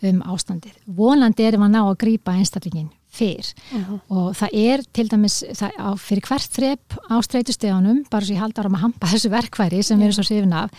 um 0.01 0.23
ástandið. 0.33 0.73
Vonandi 0.87 1.45
erum 1.45 1.67
að 1.67 1.75
ná 1.75 1.81
að 1.83 1.99
grýpa 2.01 2.33
einstaklingin 2.33 2.89
fyrr. 3.13 3.53
Uh 3.71 3.79
-huh. 3.79 3.99
og 4.09 4.35
það 4.35 4.49
er 4.53 4.83
til 4.93 5.07
dæmis 5.09 5.43
það, 5.53 5.71
á, 5.77 5.89
fyrir 5.97 6.27
hvert 6.27 6.53
þrepp 6.57 6.97
á 7.09 7.15
streytustegunum 7.21 8.05
bara 8.09 8.25
svo 8.25 8.35
ég 8.35 8.41
haldar 8.41 8.65
um 8.65 8.75
að 8.75 8.85
hampa 8.85 9.07
þessu 9.07 9.29
verkværi 9.29 9.83
sem 9.83 9.99
við 9.99 10.03
erum 10.03 10.17
svo 10.17 10.23
sifin 10.23 10.53
af 10.53 10.69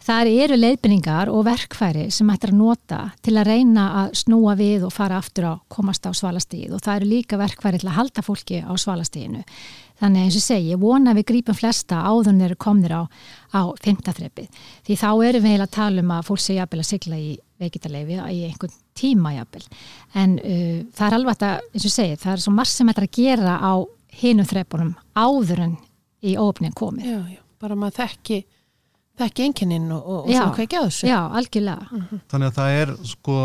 það 0.00 0.30
eru 0.44 0.56
leiðbynningar 0.56 1.30
og 1.32 1.44
verkværi 1.44 2.08
sem 2.14 2.30
ættir 2.32 2.54
að 2.54 2.60
nota 2.60 3.00
til 3.24 3.36
að 3.36 3.50
reyna 3.50 3.84
að 4.02 4.14
snúa 4.22 4.56
við 4.56 4.86
og 4.88 4.94
fara 4.94 5.18
aftur 5.20 5.44
á 5.44 5.54
komast 5.68 6.06
á 6.08 6.10
svalastíð 6.16 6.74
og 6.76 6.80
það 6.84 6.96
eru 6.96 7.10
líka 7.10 7.40
verkværi 7.40 7.80
til 7.82 7.90
að 7.90 7.98
halda 7.98 8.24
fólki 8.24 8.62
á 8.64 8.72
svalastíðinu 8.80 9.44
þannig 10.00 10.24
eins 10.24 10.38
og 10.38 10.44
segi, 10.44 10.72
ég 10.72 10.80
vona 10.80 11.12
við 11.16 11.28
grípum 11.28 11.56
flesta 11.56 12.00
áðun 12.08 12.40
eru 12.40 12.56
komnir 12.56 12.96
á, 12.96 13.02
á 13.52 13.60
fymtaþreppið 13.84 14.48
því 14.88 14.96
þá 14.96 15.10
erum 15.28 15.44
við 15.44 15.52
heila 15.52 15.68
að 15.68 15.76
tala 15.76 16.04
um 16.04 16.14
að 16.16 16.26
fólk 16.30 16.48
jafnvel 16.56 16.80
að 16.80 16.90
sigla 16.94 17.20
í 17.20 17.30
veikitarleifi 17.60 18.18
í 18.32 18.42
einhvern 18.48 18.74
tíma 18.96 19.34
jafnvel 19.36 19.66
en 20.14 20.38
uh, 20.40 20.78
það 20.96 21.06
er 21.06 21.16
alveg 21.18 21.44
að, 21.46 21.66
eins 21.74 21.86
og 21.86 21.94
segi, 21.94 22.20
það 22.20 22.32
er 22.32 22.44
svo 22.44 22.54
marg 22.56 22.72
sem 22.72 22.90
þetta 22.90 23.06
að 23.06 23.16
gera 23.20 23.56
á 23.60 23.72
hinum 24.20 24.48
þrepunum 24.48 24.94
áður 25.14 25.64
en 25.66 25.76
í 26.20 26.36
óöfnin 26.36 26.74
komið. 26.76 27.06
Já, 27.08 27.20
já, 27.36 27.42
bara 27.62 27.76
maður 27.78 28.02
þekki 28.02 28.40
þekki 29.20 29.46
enginninn 29.48 29.90
og, 29.92 30.04
og 30.04 30.28
svona 30.30 30.52
hvað 30.54 30.64
ekki 30.64 30.80
á 30.80 30.84
þessu. 30.86 31.08
Já, 31.08 31.18
algjörlega. 31.40 31.88
Uh 31.90 32.04
-huh. 32.08 32.22
Þannig 32.32 32.50
að 32.50 32.58
það 32.58 32.78
er 32.80 32.92
sko 33.10 33.36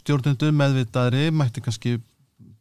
stjórnundu 0.00 0.50
meðvitaðri, 0.52 1.24
mætti 1.32 1.62
kannski 1.64 1.96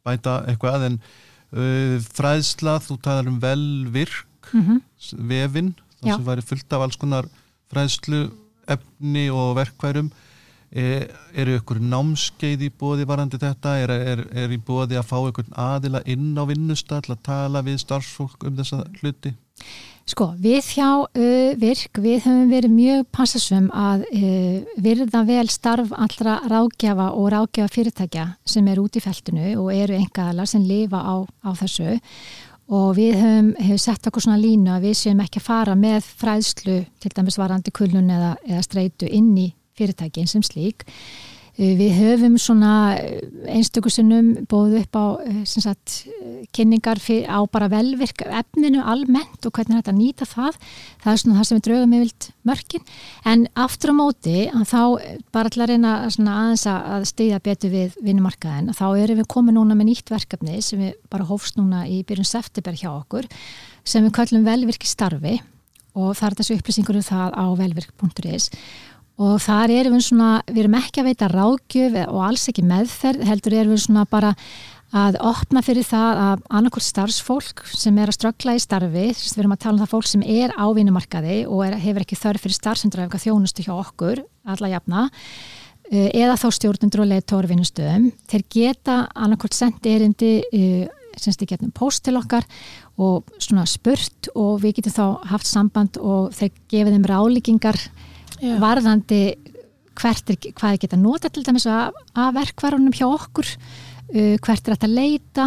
bæta 0.05 0.37
eitthvað 0.49 0.87
en 0.89 0.99
uh, 0.99 1.97
fræðsla, 2.15 2.79
þú 2.85 2.99
talar 3.01 3.29
um 3.31 3.39
velvirk 3.41 4.53
mhm. 4.53 4.79
-huh. 4.79 5.27
vefin, 5.27 5.75
það 6.01 6.15
sem 6.15 6.25
væri 6.25 6.41
fullt 6.41 6.73
af 6.73 6.81
alls 6.81 6.97
konar 6.97 7.29
fræðslu 7.71 8.29
efni 8.67 9.29
og 9.29 9.55
verkværum 9.59 10.11
Er, 10.75 11.07
eru 11.31 11.55
ykkur 11.55 11.79
námskeið 11.79 12.65
í 12.67 12.71
bóði 12.75 13.05
varandi 13.07 13.39
þetta? 13.39 13.77
Er, 13.79 13.93
er, 13.95 14.23
er 14.43 14.51
í 14.51 14.59
bóði 14.59 14.97
að 14.99 15.07
fá 15.07 15.17
ykkur 15.29 15.47
aðila 15.55 16.01
inn 16.03 16.33
á 16.35 16.43
vinnustall 16.49 17.05
að 17.07 17.21
tala 17.23 17.61
við 17.63 17.79
starfsfólk 17.85 18.43
um 18.49 18.57
þessa 18.59 18.81
hluti? 18.99 19.31
Sko, 20.05 20.27
við 20.37 20.67
hjá 20.75 20.89
uh, 21.01 21.55
virk, 21.57 21.97
við 21.97 22.27
höfum 22.27 22.51
verið 22.51 22.73
mjög 22.75 23.07
passasum 23.15 23.71
að 23.73 24.03
uh, 24.11 24.75
virða 24.83 25.23
vel 25.25 25.47
starf 25.49 25.95
allra 25.95 26.35
ráðgjafa 26.45 27.07
og 27.15 27.31
ráðgjafa 27.33 27.73
fyrirtækja 27.73 28.27
sem 28.45 28.67
er 28.69 28.83
út 28.83 28.99
í 28.99 29.01
feltinu 29.01 29.55
og 29.63 29.71
eru 29.73 29.95
engaðalar 29.97 30.51
sem 30.51 30.67
lifa 30.67 31.01
á, 31.01 31.15
á 31.23 31.49
þessu 31.57 31.95
og 32.75 32.95
við 32.99 33.17
höfum, 33.17 33.51
höfum 33.63 33.81
sett 33.81 34.11
okkur 34.11 34.27
svona 34.27 34.43
línu 34.43 34.75
að 34.75 34.89
við 34.89 34.99
séum 35.01 35.23
ekki 35.25 35.41
að 35.41 35.47
fara 35.47 35.79
með 35.79 36.05
fræðslu 36.21 36.79
til 37.01 37.13
dæmis 37.15 37.39
varandi 37.41 37.73
kulnun 37.73 38.11
eða, 38.11 38.35
eða 38.45 38.65
streitu 38.67 39.09
inn 39.09 39.31
í 39.39 39.53
fyrirtækin 39.77 40.29
sem 40.31 40.43
slík 40.45 40.85
Eh, 41.55 41.71
við 41.79 41.93
höfum 41.95 42.33
svona 42.35 42.97
eh, 42.99 43.21
einstökusinnum 43.47 44.43
bóðu 44.51 44.81
upp 44.81 44.97
á 44.99 45.05
eh, 45.23 45.37
sagt, 45.47 46.01
kynningar 46.51 46.99
á 46.99 47.39
bara 47.47 47.69
velvirk 47.71 48.25
efninu 48.27 48.81
almennt 48.83 49.47
og 49.47 49.55
hvernig 49.55 49.79
þetta 49.79 49.93
nýta 49.95 50.27
það. 50.27 50.57
Það 50.99 51.13
er 51.13 51.21
svona 51.21 51.37
það 51.37 51.47
sem 51.47 51.55
við 51.55 51.63
draugum 51.69 51.95
yfirlt 51.95 52.27
mörkin. 52.43 52.83
En 53.23 53.47
aftur 53.55 53.93
á 53.95 53.99
móti, 54.01 54.35
þá 54.51 54.81
bara 55.31 55.53
til 55.53 55.63
að 55.63 55.71
reyna 55.71 55.93
aðeins 56.03 56.67
að 56.67 57.07
steyða 57.07 57.39
betur 57.47 57.71
við 57.71 57.95
vinnumarkaðin, 58.03 58.75
þá 58.75 58.85
erum 58.99 59.21
við 59.23 59.31
komið 59.31 59.55
núna 59.55 59.79
með 59.79 59.93
nýtt 59.93 60.11
verkefni 60.11 60.59
sem 60.59 60.83
við 60.83 60.97
bara 61.07 61.29
hófst 61.29 61.55
núna 61.55 61.85
í 61.87 62.01
byrjun 62.03 62.27
september 62.27 62.75
hjá 62.75 62.91
okkur 62.97 63.31
sem 63.87 64.03
við 64.03 64.17
kallum 64.19 64.43
velvirk 64.43 64.83
starfi 64.83 65.37
og 65.95 66.11
það 66.17 66.27
er 66.27 66.35
þessu 66.41 66.59
upplýsingur 66.59 66.99
um 66.99 67.05
það 67.05 67.39
á 67.39 67.45
velvirk.is 67.61 68.49
og 68.51 68.94
þar 69.15 69.71
erum 69.71 69.95
við 69.95 70.07
svona, 70.09 70.29
við 70.49 70.63
erum 70.65 70.79
ekki 70.81 71.01
að 71.01 71.09
veita 71.09 71.27
ráðgjöf 71.31 71.99
og 72.05 72.23
alls 72.27 72.47
ekki 72.51 72.65
meðferð, 72.67 73.27
heldur 73.29 73.55
erum 73.55 73.75
við 73.75 73.85
svona 73.85 74.05
bara 74.11 74.33
að 74.95 75.17
opna 75.27 75.63
fyrir 75.65 75.83
það 75.87 76.19
að 76.23 76.43
annarkort 76.55 76.85
starfsfólk 76.85 77.63
sem 77.67 77.97
er 77.99 78.11
að 78.11 78.17
ströggla 78.19 78.55
í 78.55 78.61
starfi, 78.63 79.07
við 79.11 79.41
erum 79.41 79.55
að 79.55 79.61
tala 79.65 79.75
um 79.75 79.83
það 79.83 79.91
fólk 79.91 80.09
sem 80.11 80.23
er 80.23 80.53
á 80.55 80.65
vinnumarkaði 80.75 81.39
og 81.49 81.63
er, 81.65 81.77
hefur 81.83 82.05
ekki 82.05 82.19
þörf 82.19 82.45
fyrir 82.45 82.57
starfsendræfka 82.59 83.21
þjónustu 83.23 83.65
hjá 83.65 83.73
okkur, 83.75 84.21
alla 84.47 84.71
jafna, 84.71 85.07
eh, 85.91 86.11
eða 86.13 86.37
þá 86.39 86.47
stjórnundur 86.59 87.03
og 87.03 87.11
leiðtóru 87.11 87.51
vinnustöðum, 87.51 88.11
þeir 88.31 88.45
geta 88.55 88.97
annarkort 89.15 89.57
sendi 89.57 89.95
erindi 89.97 90.31
eh, 90.53 90.87
semst 91.19 91.43
í 91.43 91.49
getnum 91.49 91.71
post 91.75 92.03
til 92.05 92.15
okkar 92.19 92.43
og 92.99 93.27
svona 93.39 93.65
spurt 93.67 94.29
og 94.35 94.59
við 94.63 94.79
getum 94.79 94.95
þá 94.95 95.31
haft 95.31 95.47
samband 95.49 95.99
og 95.99 96.35
þeir 96.35 96.51
gefið 96.71 96.97
þeim 96.97 97.07
ráleikingar 97.11 97.79
Já. 98.41 98.55
varðandi 98.61 99.21
hvert 99.95 100.31
er, 100.31 100.39
hvað 100.51 100.73
er 100.73 100.79
geta 100.83 100.99
nota 100.99 101.31
til 101.31 101.43
dæmis 101.45 101.67
að, 101.71 101.95
að 102.19 102.33
verkvarunum 102.39 102.95
hjá 102.95 103.05
okkur 103.07 103.47
uh, 103.47 104.35
hvert 104.43 104.67
er 104.67 104.75
þetta 104.75 104.89
að 104.89 104.97
leita 104.97 105.45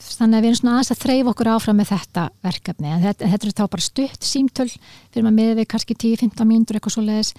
þannig 0.00 0.38
að 0.38 0.40
við 0.40 0.48
erum 0.48 0.58
svona 0.60 0.74
aðeins 0.74 0.94
að 0.94 1.02
þreyfa 1.04 1.34
okkur 1.34 1.52
áfram 1.54 1.78
með 1.80 1.92
þetta 1.92 2.26
verkefni 2.48 2.90
en 2.90 3.04
þetta, 3.04 3.30
þetta 3.34 3.48
er 3.50 3.56
þá 3.60 3.64
bara 3.76 3.86
stutt 3.86 4.28
símtöl 4.28 4.68
fyrir 4.72 5.26
maður 5.26 5.38
með 5.38 5.54
við 5.60 5.70
kannski 5.74 5.98
10-15 6.06 6.50
mínútur 6.50 6.80
eitthvað 6.80 6.96
svo 6.96 7.06
leiðis 7.06 7.32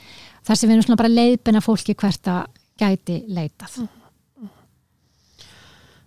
þar 0.47 0.61
sem 0.61 0.69
við 0.69 0.77
erum 0.77 0.87
svona 0.87 1.01
bara 1.03 1.13
leiðbina 1.13 1.63
fólki 1.65 1.97
hvert 1.99 2.31
að 2.31 2.63
gæti 2.79 3.21
leitað 3.27 3.79
mm. 3.83 3.93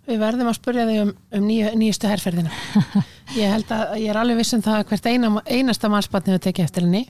Við 0.09 0.17
verðum 0.17 0.47
að 0.49 0.55
spurja 0.57 0.83
þig 0.89 0.99
um, 1.03 1.09
um 1.37 1.43
nýju, 1.45 1.71
nýjustu 1.77 2.09
herrferðina 2.09 2.49
ég 3.37 3.51
held 3.53 3.73
að 3.75 3.91
ég 4.01 4.09
er 4.09 4.17
alveg 4.17 4.39
vissum 4.39 4.63
það 4.65 4.87
hvert 4.89 5.05
eina, 5.05 5.29
einasta 5.45 5.91
mannspann 5.91 6.25
hefur 6.25 6.41
tekið 6.47 6.65
eftir 6.65 6.87
henni 6.87 7.03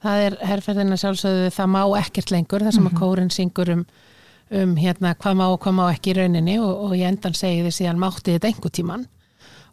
það 0.00 0.24
er 0.26 0.36
herrferðina 0.48 0.98
sjálfsögðu 1.00 1.52
það 1.54 1.72
má 1.74 1.80
ekkert 2.00 2.32
lengur 2.32 2.64
þar 2.64 2.76
sem 2.76 2.86
að 2.86 2.94
mhm. 2.94 3.00
kórin 3.02 3.32
syngur 3.34 3.72
um, 3.74 3.84
um 4.62 4.74
hérna 4.80 5.14
hvað 5.20 5.38
má 5.40 5.46
og 5.48 5.60
hvað 5.62 5.76
má 5.76 5.84
ekki 5.90 6.12
í 6.12 6.18
rauninni 6.20 6.58
og, 6.62 6.70
og 6.86 6.96
ég 6.98 7.10
endan 7.10 7.36
segi 7.36 7.64
því 7.66 7.74
síðan 7.76 8.02
mátti 8.02 8.36
þetta 8.36 8.52
engu 8.52 8.72
tíman 8.72 9.06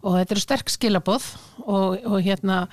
og 0.04 0.20
þetta 0.20 0.36
eru 0.36 0.44
sterk 0.44 0.72
skilaboð 0.72 1.28
og, 1.66 1.98
og 2.06 2.18
hérna 2.26 2.66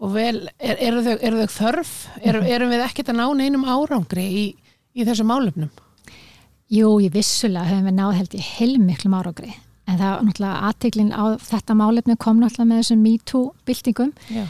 og 0.00 0.14
vel, 0.14 0.46
er, 0.56 0.78
eru, 0.80 1.02
þau, 1.04 1.16
eru 1.18 1.44
þau 1.44 1.56
þörf 1.56 1.94
er, 2.20 2.40
mhm. 2.40 2.52
erum 2.56 2.74
við 2.74 2.84
ekkert 2.86 3.12
að 3.12 3.20
ná 3.20 3.26
neinum 3.40 3.66
árangri 3.68 4.26
í, 4.28 4.44
í 4.96 5.08
þessu 5.08 5.26
málefnum? 5.28 5.72
Jú, 6.70 6.94
ég 7.02 7.10
vissulega 7.12 7.66
hefum 7.66 7.90
við 7.90 7.98
náð 7.98 8.16
held 8.20 8.36
í 8.38 8.46
heilmiklum 8.46 9.18
árangri 9.18 9.52
en 9.90 9.98
það 9.98 10.10
er 10.12 10.26
náttúrulega 10.28 10.68
aðteglin 10.68 11.10
á 11.10 11.24
þetta 11.42 11.74
málefnu 11.74 12.14
kom 12.20 12.38
náttúrulega 12.38 12.70
með 12.70 12.82
þessum 12.84 13.00
MeToo 13.02 13.46
byltingum 13.66 14.12
Já 14.30 14.44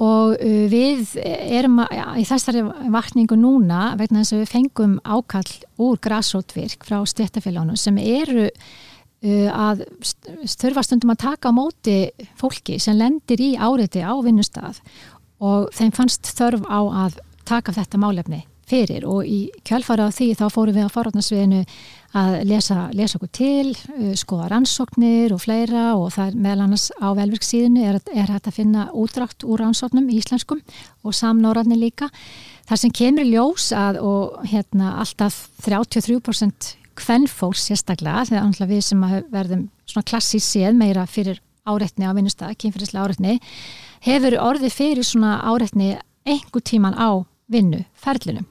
og 0.00 0.36
uh, 0.36 0.60
við 0.72 1.14
erum 1.20 1.82
í 2.16 2.24
þessari 2.28 2.64
vakningu 2.92 3.38
núna 3.38 3.94
vegna 4.00 4.22
þess 4.22 4.36
að 4.36 4.42
við 4.42 4.52
fengum 4.54 4.98
ákall 5.04 5.52
úr 5.80 6.00
græsrótvirk 6.02 6.86
frá 6.88 7.00
stéttafélagunum 7.04 7.78
sem 7.80 8.00
eru 8.00 8.48
uh, 8.48 9.48
að 9.52 9.84
störfastundum 10.48 11.14
að 11.14 11.24
taka 11.26 11.52
á 11.52 11.56
móti 11.56 11.98
fólki 12.40 12.80
sem 12.80 12.98
lendir 12.98 13.42
í 13.44 13.54
áriði 13.60 14.04
á 14.04 14.14
vinnustaf 14.24 14.80
og 15.40 15.68
þeim 15.76 15.92
fannst 15.96 16.32
þörf 16.36 16.64
á 16.68 16.80
að 17.06 17.20
taka 17.48 17.74
þetta 17.74 18.00
málefni 18.00 18.44
fyrir. 18.70 19.06
Og 19.08 19.26
í 19.26 19.40
kjálfara 19.66 20.08
á 20.08 20.14
því 20.14 20.32
þá 20.38 20.44
fórum 20.52 20.76
við 20.76 20.86
á 20.86 20.94
forhóttnarsviðinu 20.94 21.64
að 22.16 22.36
lesa, 22.50 22.88
lesa 22.96 23.18
okkur 23.18 23.30
til, 23.34 23.74
uh, 23.94 24.12
skoða 24.18 24.48
rannsóknir 24.50 25.34
og 25.34 25.42
fleira 25.44 25.92
og 25.94 26.10
það 26.16 26.32
er 26.32 26.40
meðal 26.46 26.64
annars 26.66 26.88
á 26.98 27.08
velvirksíðinu 27.18 27.84
er, 27.86 28.00
er 28.10 28.32
hægt 28.32 28.50
að 28.50 28.56
finna 28.58 28.88
útdrakt 28.96 29.46
úr 29.46 29.62
rannsóknum 29.62 30.10
í 30.10 30.18
íslenskum 30.18 30.62
og 31.04 31.14
samnóraðni 31.14 31.78
líka. 31.78 32.10
Það 32.70 32.82
sem 32.82 32.94
kemur 33.00 33.26
í 33.26 33.34
ljós 33.34 33.70
að 33.74 34.00
og 34.02 34.40
hérna 34.50 34.96
alltaf 35.02 35.46
33% 35.66 36.74
hvennfólks 37.00 37.68
sérstaklega 37.70 38.26
þegar 38.28 38.68
við 38.68 38.82
sem 38.84 39.06
verðum 39.30 39.68
svona 39.88 40.06
klassís 40.10 40.46
séð 40.46 40.76
meira 40.78 41.06
fyrir 41.08 41.40
áreitni 41.68 42.08
á 42.08 42.12
vinnustag, 42.16 42.56
kynferðislega 42.58 43.06
áreitni 43.06 43.38
hefur 44.04 44.36
orðið 44.40 44.74
fyrir 44.74 45.06
svona 45.06 45.38
áreitni 45.44 45.94
einhver 46.26 46.64
tíman 46.64 46.96
á 46.96 47.22
vinnu, 47.50 47.84
ferlinu. 47.94 48.44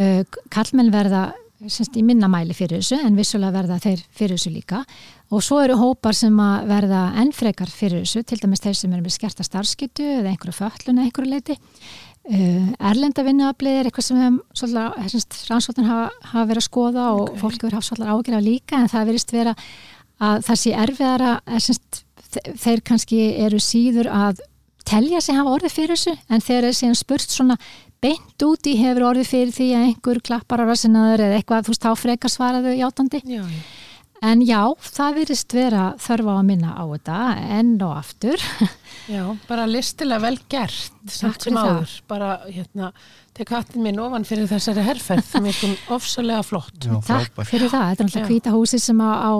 Uh, 0.00 0.22
kallmenn 0.52 0.92
verða 0.92 1.32
semst, 1.70 1.96
í 1.98 2.02
minnamæli 2.06 2.54
fyrir 2.56 2.80
þessu 2.80 2.98
en 3.06 3.18
vissulega 3.18 3.54
verða 3.54 3.78
þeir 3.82 4.04
fyrir 4.14 4.38
þessu 4.38 4.52
líka 4.54 4.82
og 5.32 5.44
svo 5.44 5.60
eru 5.62 5.76
hópar 5.80 6.16
sem 6.16 6.38
að 6.42 6.68
verða 6.70 7.02
ennfrekar 7.22 7.70
fyrir 7.70 8.02
þessu, 8.02 8.22
til 8.26 8.38
dæmis 8.42 8.62
þeir 8.64 8.78
sem 8.78 8.94
eru 8.94 9.04
með 9.04 9.16
skerta 9.16 9.46
starfskyttu 9.46 10.06
eða 10.18 10.32
einhverju 10.32 10.56
föllun 10.58 10.98
eða 10.98 11.08
einhverju 11.08 11.30
leiti 11.30 11.56
uh, 11.56 12.68
erlenda 12.90 13.26
vinnuaflið 13.26 13.78
er 13.80 13.90
eitthvað 13.90 14.08
sem 14.08 14.40
rannsóttin 15.50 15.88
hafa, 15.88 16.10
hafa 16.32 16.46
verið 16.50 16.62
að 16.62 16.68
skoða 16.68 17.08
og 17.16 17.24
okay. 17.28 17.42
fólk 17.44 17.66
verið 17.66 17.78
hafa 17.78 17.88
svolítið 17.90 18.14
ágjörða 18.14 18.42
líka 18.48 18.80
en 18.80 18.92
það 18.92 19.12
verist 19.12 19.36
vera 19.36 19.56
að 20.22 20.46
það 20.48 20.60
sé 20.62 20.74
erfiðara 20.84 21.32
er, 21.46 21.62
semst, 21.62 22.02
þeir 22.62 22.84
kannski 22.86 23.22
eru 23.44 23.62
síður 23.62 24.10
að 24.10 24.42
telja 24.88 25.22
sig 25.22 25.38
hafa 25.38 25.56
orðið 25.56 25.76
fyrir 25.76 25.96
þessu 25.98 26.18
en 26.28 26.42
þeir 26.42 26.62
eru 26.64 26.76
síðan 26.76 26.98
spurt 26.98 27.30
svona 27.30 27.58
beint 28.02 28.44
úti 28.46 28.74
hefur 28.80 29.08
orðið 29.12 29.30
fyrir 29.30 29.54
því 29.54 29.68
að 29.76 29.86
einhver 29.90 30.20
klappar 30.26 30.64
á 30.64 30.68
rassinaður 30.68 31.28
eða 31.28 31.38
eitthvað 31.38 31.68
þú 31.68 31.74
veist 31.74 31.86
þá 31.86 31.92
frekar 32.00 32.32
svaraðu 32.32 32.74
játandi. 32.80 33.22
Já, 33.22 33.42
já. 33.46 33.62
en 34.32 34.42
já, 34.46 34.60
það 34.96 35.18
virðist 35.20 35.54
vera 35.54 35.84
þörfa 36.02 36.34
að 36.40 36.48
minna 36.50 36.74
á 36.74 36.84
þetta 36.94 37.18
enn 37.60 37.74
og 37.78 37.94
aftur. 38.00 38.46
Já, 39.10 39.22
bara 39.48 39.68
listilega 39.70 40.22
vel 40.22 40.36
gert 40.50 41.10
samt 41.10 41.46
sem 41.46 41.56
áður, 41.58 41.94
bara 42.10 42.36
hérna 42.46 42.92
tek 43.34 43.50
hattin 43.50 43.82
minn 43.82 43.98
ofan 44.02 44.26
fyrir 44.28 44.46
þessari 44.50 44.84
herrferð 44.86 45.24
það 45.30 45.48
er 45.48 45.56
svona 45.56 45.96
ofsalega 45.96 46.42
flott. 46.46 46.76
Já, 46.84 46.98
Takk 47.06 47.40
fyrir 47.48 47.72
það, 47.72 47.88
þetta 47.88 48.04
er 48.04 48.10
náttúrulega 48.10 48.30
hvita 48.34 48.52
húsi 48.54 48.82
sem 48.82 49.02
á, 49.02 49.10
á 49.10 49.32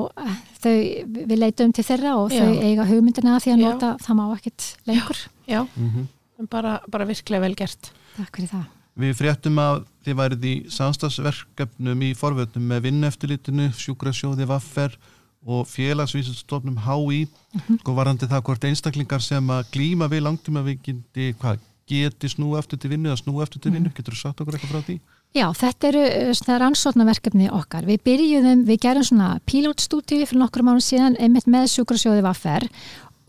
þau, 0.62 0.75
við 1.18 1.37
leitum 1.38 1.75
til 1.77 1.87
þeirra 1.90 2.16
og 2.22 2.33
þau 2.33 2.48
eiga 2.62 2.88
hugmyndina 2.88 3.38
því 3.42 3.55
að 3.55 3.62
nota. 3.66 3.94
Það 4.03 4.18
má 4.18 4.27
ekkit 4.38 4.72
lengur. 4.90 5.22
Já, 5.46 5.62
mm 5.62 5.88
-hmm. 5.90 6.11
Bara, 6.50 6.81
bara 6.90 7.09
virkilega 7.09 7.46
vel 7.46 7.55
gert 7.59 7.92
Takk 8.16 8.37
fyrir 8.37 8.50
það. 8.50 8.70
Við 9.02 9.14
fréttum 9.16 9.59
að 9.62 9.87
þið 10.05 10.16
værið 10.18 10.44
í 10.44 10.55
samstagsverkefnum 10.74 12.05
í 12.05 12.12
forvöldnum 12.18 12.66
með 12.68 12.88
vinneftilitinu, 12.88 13.70
sjúkrasjóði, 13.78 14.44
vaffer 14.50 14.98
og 15.42 15.64
félagsvísustofnum 15.66 16.76
HÍ, 16.85 17.24
mm 17.26 17.61
-hmm. 17.61 17.78
sko 17.81 17.94
varandi 17.94 18.28
það 18.28 18.44
hvort 18.46 18.64
einstaklingar 18.64 19.22
sem 19.22 19.48
að 19.50 19.64
glýma 19.72 20.09
við 20.09 20.22
langtum 20.22 20.57
að 20.57 20.68
við 20.68 20.78
geti, 20.83 21.35
hvað, 21.40 21.59
geti 21.88 22.28
snú 22.28 22.59
eftir 22.59 22.78
til 22.78 22.90
vinnu 22.90 23.09
eða 23.09 23.22
snú 23.22 23.42
eftir 23.42 23.61
til 23.61 23.72
vinnu, 23.72 23.88
mm 23.88 23.92
-hmm. 23.92 23.96
getur 23.96 24.14
þú 24.14 24.20
sagt 24.20 24.40
okkur 24.40 24.55
eitthvað 24.55 24.70
frá 24.70 24.83
því? 24.87 25.00
Já, 25.33 25.48
þetta 25.57 25.88
eru 25.88 26.02
uh, 26.31 26.59
rannsóknarverkefni 26.61 27.50
okkar. 27.50 27.87
Við 27.88 28.02
byrjuðum, 28.05 28.64
við 28.68 28.78
gerum 28.81 29.05
svona 29.05 29.40
pilotstúdíu 29.46 30.26
fyrir 30.26 30.42
nokkrum 30.42 30.68
árum 30.68 30.81
síðan 30.81 31.16
einmitt 31.16 31.46
með 31.46 31.70
sjúkrasjóði 31.72 32.22
vaffer 32.22 32.68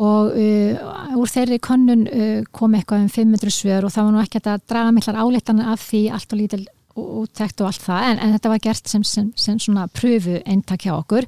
og 0.03 0.37
uh, 0.37 1.17
úr 1.19 1.31
þeirri 1.31 1.59
konnun 1.63 2.07
uh, 2.07 2.39
kom 2.55 2.77
eitthvað 2.77 3.05
um 3.05 3.11
500 3.13 3.53
svör 3.53 3.87
og 3.87 3.93
það 3.93 4.07
var 4.07 4.15
nú 4.15 4.23
ekki 4.23 4.41
að 4.43 4.63
draga 4.69 4.95
miklar 4.95 5.19
áleitana 5.23 5.67
af 5.73 5.83
því 5.87 6.07
allt 6.17 6.33
og 6.33 6.41
lítil 6.41 6.63
úttækt 6.93 7.61
og 7.63 7.69
allt 7.71 7.83
það 7.83 8.07
en, 8.09 8.19
en 8.21 8.33
þetta 8.35 8.51
var 8.51 8.63
gert 8.63 8.89
sem, 8.89 9.05
sem, 9.07 9.29
sem 9.39 9.59
svona 9.61 9.87
pröfu 9.89 10.39
eintak 10.45 10.85
hjá 10.85 10.93
okkur. 10.95 11.27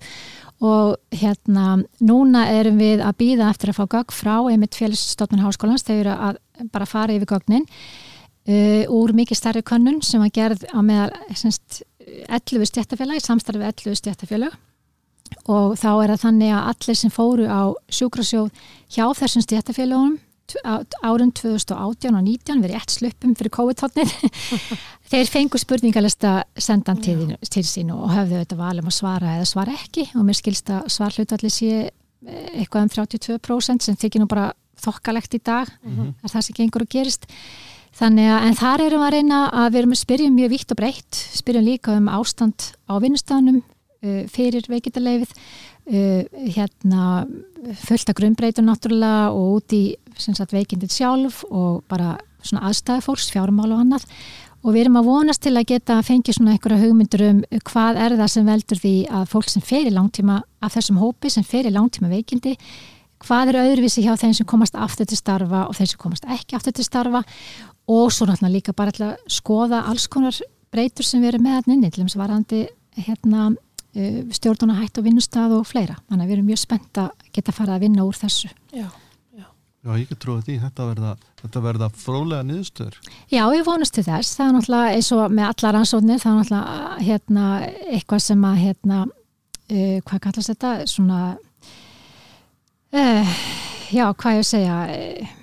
Og 0.66 0.96
hérna 1.12 1.80
núna 2.06 2.46
erum 2.54 2.78
við 2.80 3.02
að 3.04 3.18
býða 3.20 3.50
eftir 3.52 3.72
að 3.72 3.80
fá 3.80 3.86
gögg 3.98 4.14
frá 4.16 4.36
einmitt 4.52 4.78
félagsstofnun 4.78 5.44
háskólans. 5.44 5.84
Þegar 5.84 6.14
að 6.14 6.38
bara 6.72 6.88
fara 6.88 7.16
yfir 7.18 7.34
gögnin 7.34 7.66
uh, 7.66 8.84
úr 8.94 9.16
mikið 9.18 9.42
starri 9.42 9.66
konnun 9.66 10.02
sem 10.06 10.22
var 10.24 10.32
gerð 10.34 10.68
á 10.72 10.80
meðal 10.86 11.12
11 11.34 12.70
stjættafélag 12.72 13.26
samstarfið 13.26 13.68
11 13.74 14.02
stjættafélag 14.04 14.56
og 15.46 15.76
þá 15.78 15.90
er 15.94 16.14
það 16.14 16.24
þannig 16.26 16.54
að 16.56 16.70
allir 16.72 17.00
sem 17.00 17.14
fóru 17.14 17.50
á 17.50 17.64
sjúkrasjóð 17.90 18.50
hjá 18.96 19.06
þessum 19.18 19.46
stéttafélagunum 19.46 20.20
árun 21.02 21.32
2018 21.34 21.82
og 21.82 21.96
2019 22.00 22.62
verið 22.62 22.78
ett 22.78 22.94
sluppum 22.94 23.34
fyrir 23.38 23.54
COVID-19 23.56 24.06
þeir 25.12 25.32
fengu 25.32 25.60
spurningalista 25.60 26.44
sendan 26.58 27.02
til, 27.02 27.34
til 27.50 27.66
sín 27.66 27.92
og 27.94 28.12
höfðu 28.14 28.42
þetta 28.44 28.60
valum 28.60 28.90
að 28.92 28.98
svara 29.00 29.36
eða 29.40 29.48
svara 29.50 29.76
ekki. 29.76 30.08
Og 30.16 30.26
mér 30.28 30.38
skilsta 30.38 30.84
svarhlutalli 30.92 31.52
sé 31.54 31.90
eitthvað 32.26 32.86
um 32.86 32.94
32% 32.94 33.86
sem 33.86 33.98
þykir 33.98 34.24
nú 34.24 34.30
bara 34.30 34.52
þokkalegt 34.82 35.38
í 35.38 35.42
dag 35.46 35.70
er 35.88 36.30
það 36.30 36.48
sem 36.48 36.58
gengur 36.58 36.86
og 36.86 36.92
gerist. 36.92 37.28
Þannig 37.96 38.28
að 38.28 38.46
en 38.50 38.58
þar 38.60 38.82
erum 38.84 39.02
við 39.02 39.08
að 39.08 39.14
reyna 39.16 39.38
að 39.56 39.70
við 39.70 39.80
erum 39.82 39.94
að 39.96 40.02
spyrja 40.02 40.32
mjög 40.36 40.50
vítt 40.52 40.74
og 40.74 40.80
breytt 40.82 41.20
spyrjum 41.38 41.64
líka 41.66 41.96
um 41.96 42.10
ástand 42.12 42.74
á 42.92 42.94
vinnustanum 43.00 43.62
uh, 43.62 43.75
fyrir 44.32 44.68
veikindaleifið 44.72 45.34
uh, 45.36 46.24
hérna 46.56 47.26
fullt 47.86 48.10
af 48.12 48.18
grunnbreytum 48.18 48.68
náttúrulega 48.70 49.30
og 49.34 49.60
út 49.60 49.76
í 49.76 49.84
sagt, 50.16 50.54
veikindin 50.56 50.92
sjálf 50.92 51.44
og 51.50 51.84
bara 51.92 52.16
svona 52.46 52.68
aðstæði 52.70 53.06
fólks, 53.06 53.32
fjármál 53.34 53.72
og 53.74 53.82
annað. 53.84 54.06
Og 54.66 54.74
við 54.74 54.86
erum 54.86 54.98
að 54.98 55.08
vonast 55.10 55.44
til 55.46 55.54
að 55.54 55.68
geta 55.70 56.00
fengið 56.06 56.40
svona 56.40 56.56
einhverja 56.56 56.82
hugmyndur 56.82 57.24
um 57.28 57.40
hvað 57.70 58.00
er 58.02 58.16
það 58.18 58.32
sem 58.34 58.48
veldur 58.50 58.82
því 58.82 58.94
að 59.14 59.28
fólk 59.30 59.52
sem 59.52 59.66
fer 59.66 59.86
í 59.86 59.94
langtíma 59.94 60.40
af 60.66 60.74
þessum 60.74 61.02
hópi 61.02 61.30
sem 61.34 61.46
fer 61.46 61.70
í 61.70 61.74
langtíma 61.74 62.10
veikindi 62.10 62.56
hvað 63.26 63.52
er 63.52 63.60
öðruvísi 63.62 64.04
hjá 64.06 64.16
þeim 64.20 64.34
sem 64.38 64.48
komast 64.50 64.76
aftur 64.78 65.08
til 65.10 65.20
starfa 65.20 65.66
og 65.70 65.78
þeim 65.78 65.90
sem 65.92 66.02
komast 66.02 66.26
ekki 66.30 66.58
aftur 66.58 66.76
til 66.76 66.86
starfa. 66.88 67.22
Og 67.86 68.10
svo 68.10 68.26
náttúrulega 68.26 68.56
líka 68.56 68.74
bara 68.74 68.94
að 68.96 69.30
skoða 69.30 69.84
alls 69.90 70.08
konar 70.10 70.38
breytur 70.74 71.06
sem 71.06 71.22
við 71.22 71.36
erum 71.36 71.46
með 71.46 71.60
hann 71.60 71.76
inni 71.76 71.92
til 71.94 72.04
þess 72.04 72.18
varandi 72.20 72.66
hérna, 73.06 73.52
uh, 73.96 74.20
stjórnunahætt 74.36 75.00
og 75.00 75.08
vinnustad 75.08 75.56
og 75.56 75.66
fleira. 75.70 75.98
Þannig 76.10 76.24
að 76.24 76.30
við 76.30 76.38
erum 76.38 76.52
mjög 76.52 76.62
spennt 76.62 77.02
að 77.02 77.32
geta 77.36 77.56
farið 77.56 77.78
að 77.78 77.88
vinna 77.88 78.06
úr 78.06 78.20
þessu. 78.20 78.52
Já, 78.76 78.88
Já, 79.86 79.92
ég 80.02 80.10
get 80.10 80.18
trúið 80.18 80.48
því, 80.48 80.54
þetta 80.64 80.86
verða, 80.90 81.10
þetta 81.44 81.62
verða 81.62 81.88
frólega 81.94 82.46
niðurstöður. 82.48 82.96
Já, 83.30 83.44
ég 83.54 83.66
vonast 83.68 83.94
til 83.94 84.04
þess, 84.08 84.32
það 84.34 84.48
er 84.48 84.56
náttúrulega 84.56 84.96
eins 84.96 85.10
og 85.14 85.36
með 85.38 85.50
allar 85.52 85.78
ansóknir, 85.78 86.22
það 86.24 86.32
er 86.32 86.40
náttúrulega 86.40 86.96
hérna, 87.06 87.50
eitthvað 87.94 88.24
sem 88.26 88.48
að 88.50 88.56
hérna, 88.64 89.02
uh, 89.06 90.00
hvað 90.08 90.24
kallast 90.24 90.52
þetta? 90.56 90.72
Svona 90.90 91.20
uh, 92.98 93.36
já, 93.94 94.06
hvað 94.10 94.40
ég 94.40 94.50
segja 94.50 94.80
uh, 94.96 95.36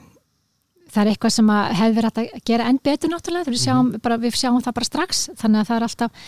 það 0.91 1.05
er 1.05 1.13
eitthvað 1.13 1.35
sem 1.37 1.55
að 1.55 1.71
hefði 1.79 1.99
verið 2.01 2.21
að 2.25 2.43
gera 2.51 2.67
enn 2.73 2.83
betur 2.91 3.15
náttúrulega, 3.15 3.55
við 3.55 3.63
sjáum, 3.63 3.95
bara, 4.03 4.19
við 4.27 4.41
sjáum 4.43 4.59
það 4.65 4.79
bara 4.81 4.91
strax, 4.91 5.23
þannig 5.39 5.63
að 5.63 5.71
það 5.71 5.79
er 5.79 5.87
alltaf 5.87 6.27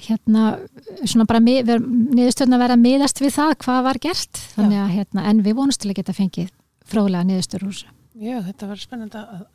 hérna, 0.00 0.44
svona 1.04 1.26
bara 1.28 1.40
niðurstöðun 1.44 2.56
að 2.56 2.64
vera 2.64 2.78
miðast 2.80 3.22
við 3.22 3.34
það 3.36 3.54
hvað 3.64 3.80
var 3.86 4.00
gert, 4.02 4.42
þannig 4.56 4.82
að 4.82 4.92
hérna, 4.96 5.24
en 5.30 5.42
við 5.46 5.56
vonast 5.60 5.82
til 5.84 5.92
að 5.92 5.98
geta 6.00 6.16
fengið 6.16 6.50
fróðlega 6.90 7.28
niðurstöður 7.28 7.68
úr 7.68 7.76
þessu. 7.76 7.94
Já, 8.24 8.36
þetta 8.48 8.68
var 8.70 8.82
spennandi 8.82 9.22
að, 9.22 9.46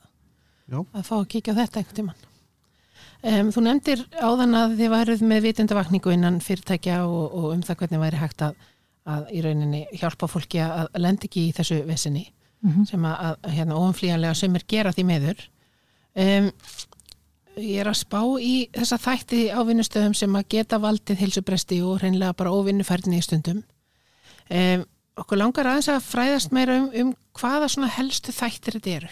Já. 0.69 0.80
að 0.80 1.06
fá 1.08 1.13
að 1.19 1.30
kíkja 1.36 1.56
á 1.56 1.60
þetta 1.60 1.82
einhvern 1.82 1.99
tíman. 1.99 2.25
Um, 3.19 3.52
þú 3.52 3.62
nefndir 3.65 4.02
áðan 4.15 4.56
að 4.56 4.75
þið 4.80 4.91
varuð 4.93 5.23
með 5.28 5.45
vitundavakningu 5.49 6.12
innan 6.15 6.41
fyrirtækja 6.43 7.02
og, 7.04 7.34
og 7.36 7.47
um 7.52 7.63
það 7.67 7.82
hvernig 7.82 8.04
væri 8.06 8.19
hægt 8.21 8.43
að, 8.47 8.60
að 9.12 9.32
í 9.36 9.43
rauninni 9.43 9.82
hjálpa 9.99 10.30
fólki 10.32 10.62
að 10.63 10.88
lenda 10.95 11.28
ekki 11.28 11.49
í 11.49 11.56
þessu 11.56 11.82
vesinni 11.88 12.30
Mm 12.60 12.86
sem 12.89 13.06
að, 13.08 13.19
að 13.43 13.54
hérna 13.56 13.75
ofanflýjanlega 13.80 14.36
sem 14.36 14.56
er 14.56 14.63
gera 14.67 14.91
því 14.91 15.04
meður. 15.08 15.43
Um, 16.19 16.49
ég 17.62 17.82
er 17.84 17.89
að 17.91 18.00
spá 18.02 18.22
í 18.41 18.54
þessa 18.76 18.98
þætti 19.04 19.41
á 19.54 19.60
vinnustöðum 19.67 20.15
sem 20.17 20.36
að 20.39 20.48
geta 20.56 20.80
valdið 20.82 21.24
hilsubresti 21.24 21.82
og 21.86 22.02
hreinlega 22.02 22.36
bara 22.39 22.54
óvinnufærni 22.56 23.19
í 23.19 23.26
stundum. 23.26 23.63
Um, 24.50 24.86
okkur 25.19 25.41
langar 25.41 25.69
aðeins 25.69 25.89
að 25.93 26.06
fræðast 26.08 26.54
meira 26.56 26.78
um, 26.80 26.88
um 27.02 27.10
hvaða 27.39 27.69
svona 27.72 27.91
helstu 27.93 28.34
þættir 28.36 28.80
þetta 28.80 28.95
eru. 29.00 29.10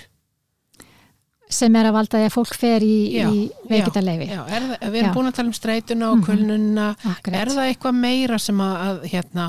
sem 1.50 1.76
er 1.80 1.88
að 1.88 1.96
valda 1.96 2.20
því 2.20 2.28
að 2.28 2.34
fólk 2.36 2.56
fer 2.60 2.84
í, 2.84 2.96
í 3.16 3.44
veikitaleifi. 3.70 4.26
Já, 4.34 4.42
er 4.52 4.66
við 4.92 4.98
erum 5.00 5.12
Já. 5.12 5.16
búin 5.16 5.30
að 5.30 5.38
tala 5.38 5.48
um 5.48 5.56
streituna 5.56 6.10
og 6.12 6.24
kulnuna. 6.28 6.88
Akkurat. 7.08 7.38
Er 7.40 7.54
það 7.54 7.70
eitthvað 7.72 8.00
meira 8.02 8.40
sem 8.42 8.60
að, 8.66 8.76
að 8.88 9.06
hérna, 9.14 9.46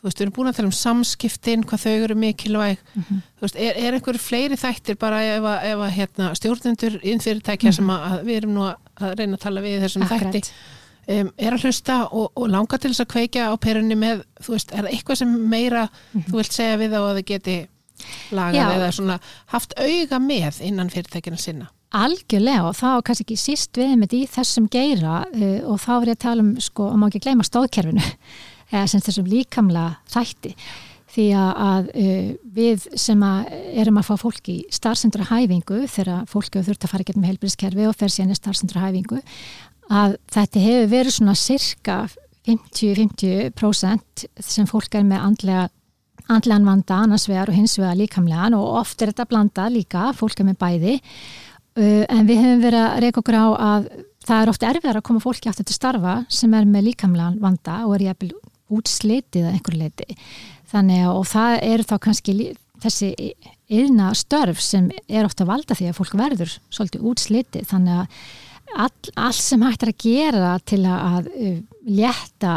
þú 0.00 0.08
veist, 0.08 0.18
við 0.18 0.24
erum 0.26 0.34
búin 0.38 0.48
að 0.50 0.56
tala 0.56 0.70
um 0.70 0.76
samskiptin, 0.80 1.64
hvað 1.68 1.82
þau 1.84 1.94
eru 2.04 2.14
mikilvæg. 2.16 2.78
Mhm. 2.96 3.20
Þú 3.36 3.44
veist, 3.46 3.56
er, 3.60 3.76
er 3.84 3.96
einhver 3.98 4.18
fleiri 4.18 4.56
þættir 4.56 4.96
bara 4.98 5.22
ef 5.22 5.44
að, 5.44 5.64
ef 5.70 5.78
að 5.86 5.94
hérna, 5.98 6.28
stjórnendur 6.40 6.98
innfyrirtækja 7.02 7.72
sem 7.76 7.90
að, 7.92 8.04
að 8.10 8.22
við 8.30 8.36
erum 8.42 8.54
nú 8.56 8.66
að 8.70 9.16
reyna 9.20 9.36
að 9.36 9.42
tala 9.44 9.60
við 9.64 9.80
þessum 9.84 10.06
Akkurat. 10.06 10.38
þætti 10.38 11.18
um, 11.20 11.30
er 11.38 11.56
að 11.56 11.64
hlusta 11.66 11.98
og, 12.12 12.30
og 12.36 12.48
langa 12.52 12.78
til 12.80 12.90
þess 12.94 13.04
að 13.04 13.10
kveikja 13.14 13.48
á 13.50 13.54
perunni 13.60 13.96
með, 13.98 14.24
þú 14.44 14.54
veist, 14.56 14.72
er 14.72 14.84
það 14.86 14.94
eitthvað 14.94 15.20
sem 15.20 15.36
meira 15.52 15.84
þú 16.14 16.36
vilt 16.40 16.52
segja 16.56 16.78
við 16.80 16.94
þá 16.96 17.00
að 17.02 17.18
þið 17.20 17.28
geti 17.34 17.58
lagað 18.32 18.56
Mhm. 18.56 18.70
Já. 18.70 18.76
eða 18.78 18.92
svona 18.96 19.18
haft 19.52 19.74
auga 19.76 20.18
með 20.24 20.60
innan 20.64 20.88
fyrirtækina 20.88 21.36
sinna. 21.36 21.66
Algjörlega 21.92 22.68
og 22.68 22.76
var 22.80 23.02
kannski 23.02 23.24
ekki 23.26 23.36
síst 23.36 23.76
við 23.76 23.96
með 23.98 24.12
í 24.14 24.20
þessum 24.30 24.68
geira 24.70 25.24
uh, 25.26 25.72
og 25.72 25.80
þá 25.82 25.90
er 25.98 26.06
ég 26.12 26.16
að 26.16 26.22
tala 26.22 26.44
um, 26.46 26.52
sko, 26.62 26.86
að 26.92 26.96
má 27.02 27.08
ekki 27.10 27.20
gleyma 27.26 27.44
stóðkerfinu 27.44 28.04
eða 28.70 28.86
sem 28.90 29.02
þessum 29.04 29.28
líkamla 29.30 29.84
þætti. 30.10 30.54
Því 31.10 31.24
að, 31.34 31.88
uh, 31.98 32.28
við 32.54 32.86
sem 32.94 33.22
að 33.26 33.50
erum 33.82 33.98
að 33.98 34.08
fá 34.10 34.14
fólk 34.20 34.52
í 34.52 34.60
starfsendra 34.70 35.26
hæfingu 35.26 35.82
þegar 35.90 36.28
fólk 36.30 36.54
hefur 36.54 36.70
þurft 36.70 36.86
að 36.86 36.92
fara 36.94 37.08
getum 37.08 37.26
heilbyrðiskerfi 37.26 37.88
og 37.90 37.98
fer 37.98 38.14
í 38.14 38.38
starfsendra 38.38 38.84
hæfingu 38.86 39.18
að 39.90 40.16
þetta 40.30 40.62
hefur 40.62 40.90
verið 40.92 41.16
svona 41.16 41.36
cirka 41.38 41.98
50-50% 42.48 44.24
sem 44.40 44.68
fólk 44.70 44.94
er 44.96 45.06
með 45.06 45.26
andlega 45.26 45.68
andlegan 46.30 46.66
vanda 46.68 47.00
annars 47.02 47.26
vegar 47.28 47.50
og 47.50 47.56
hins 47.58 47.74
vegar 47.78 47.98
líkamlegan 47.98 48.54
og 48.54 48.76
oft 48.84 49.02
er 49.02 49.10
þetta 49.10 49.26
blandað 49.30 49.74
líka, 49.74 50.10
fólk 50.14 50.40
er 50.40 50.46
með 50.46 50.60
bæði. 50.60 50.94
Uh, 51.78 52.04
en 52.06 52.26
við 52.28 52.42
hefum 52.42 52.62
verið 52.64 52.84
að 52.84 53.02
reyka 53.04 53.22
okkur 53.22 53.38
á 53.38 53.46
að 53.50 53.90
það 54.26 54.42
er 54.42 54.52
oft 54.52 54.66
erfiðar 54.68 55.00
að 55.00 55.06
koma 55.08 55.22
fólki 55.22 55.50
aftur 55.50 55.66
til 55.66 55.76
starfa 55.76 56.14
sem 56.30 56.54
er 56.54 56.68
með 56.68 56.90
líkamlegan 56.90 57.38
vanda 57.42 57.80
og 57.86 57.96
er 57.96 58.10
jafnvel 58.10 58.32
útslitið 58.70 59.46
að 59.46 59.54
einhverju 59.56 59.82
leiti 59.84 60.18
þannig 60.70 61.06
að 61.06 61.16
og 61.16 61.26
það 61.30 61.56
eru 61.70 61.88
þá 61.90 61.96
kannski 62.06 62.36
þessi 62.80 63.10
yðna 63.70 64.12
störf 64.16 64.60
sem 64.64 64.88
er 65.08 65.26
ofta 65.26 65.46
valda 65.48 65.76
því 65.76 65.90
að 65.90 65.98
fólk 65.98 66.14
verður 66.18 66.54
svolítið 66.72 67.08
útslitið 67.10 67.68
þannig 67.70 67.98
að 68.00 68.22
all, 68.76 68.92
allt 69.16 69.40
sem 69.40 69.64
hægt 69.66 69.84
er 69.84 69.92
að 69.92 70.04
gera 70.04 70.52
til 70.66 70.82
að, 70.86 71.30
uh, 71.34 71.58
létta 71.88 72.54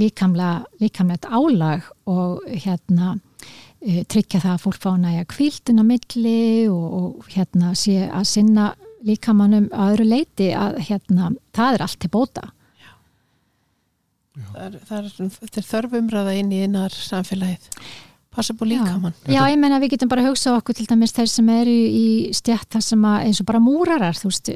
líkamlega, 0.00 0.64
líkamlegt 0.82 1.28
álag 1.30 1.86
og 2.10 2.42
hérna 2.50 3.14
uh, 3.14 4.00
tryggja 4.10 4.42
það 4.42 4.52
að 4.56 4.64
fólk 4.64 4.80
fá 4.82 4.90
næja 4.98 5.28
kvíldin 5.30 5.82
á 5.82 5.84
milli 5.86 6.66
og, 6.70 6.86
og 6.98 7.30
hérna 7.34 7.74
sé 7.78 8.08
að 8.08 8.28
sinna 8.30 8.72
líkamannum 9.04 9.68
að 9.72 9.94
öðru 9.94 10.10
leiti 10.10 10.50
að 10.56 10.80
hérna 10.88 11.32
það 11.54 11.76
er 11.76 11.86
allt 11.86 12.00
til 12.00 12.12
bóta. 12.12 12.48
Það 14.34 14.76
það 14.88 14.96
er, 14.98 15.10
þetta 15.38 15.60
er 15.60 15.66
þörf 15.68 15.92
umræða 16.00 16.32
inn 16.40 16.50
í 16.52 16.62
innar 16.66 16.90
samfélagið. 16.96 17.68
Passa 18.34 18.54
búið 18.58 18.72
líka 18.72 18.94
mann. 18.98 19.12
Já, 19.30 19.44
ég 19.46 19.58
meina 19.62 19.76
við 19.78 19.92
getum 19.94 20.08
bara 20.10 20.24
að 20.24 20.32
hugsa 20.32 20.56
okkur 20.58 20.74
til 20.74 20.86
dæmis 20.90 21.12
þeir 21.14 21.28
sem 21.30 21.50
eru 21.54 21.70
í 21.70 22.06
stjætt 22.34 22.66
það 22.74 22.82
sem 22.82 23.04
að 23.06 23.26
eins 23.28 23.40
og 23.40 23.46
bara 23.46 23.60
múrarar, 23.62 24.16
þú 24.18 24.30
veist, 24.32 24.50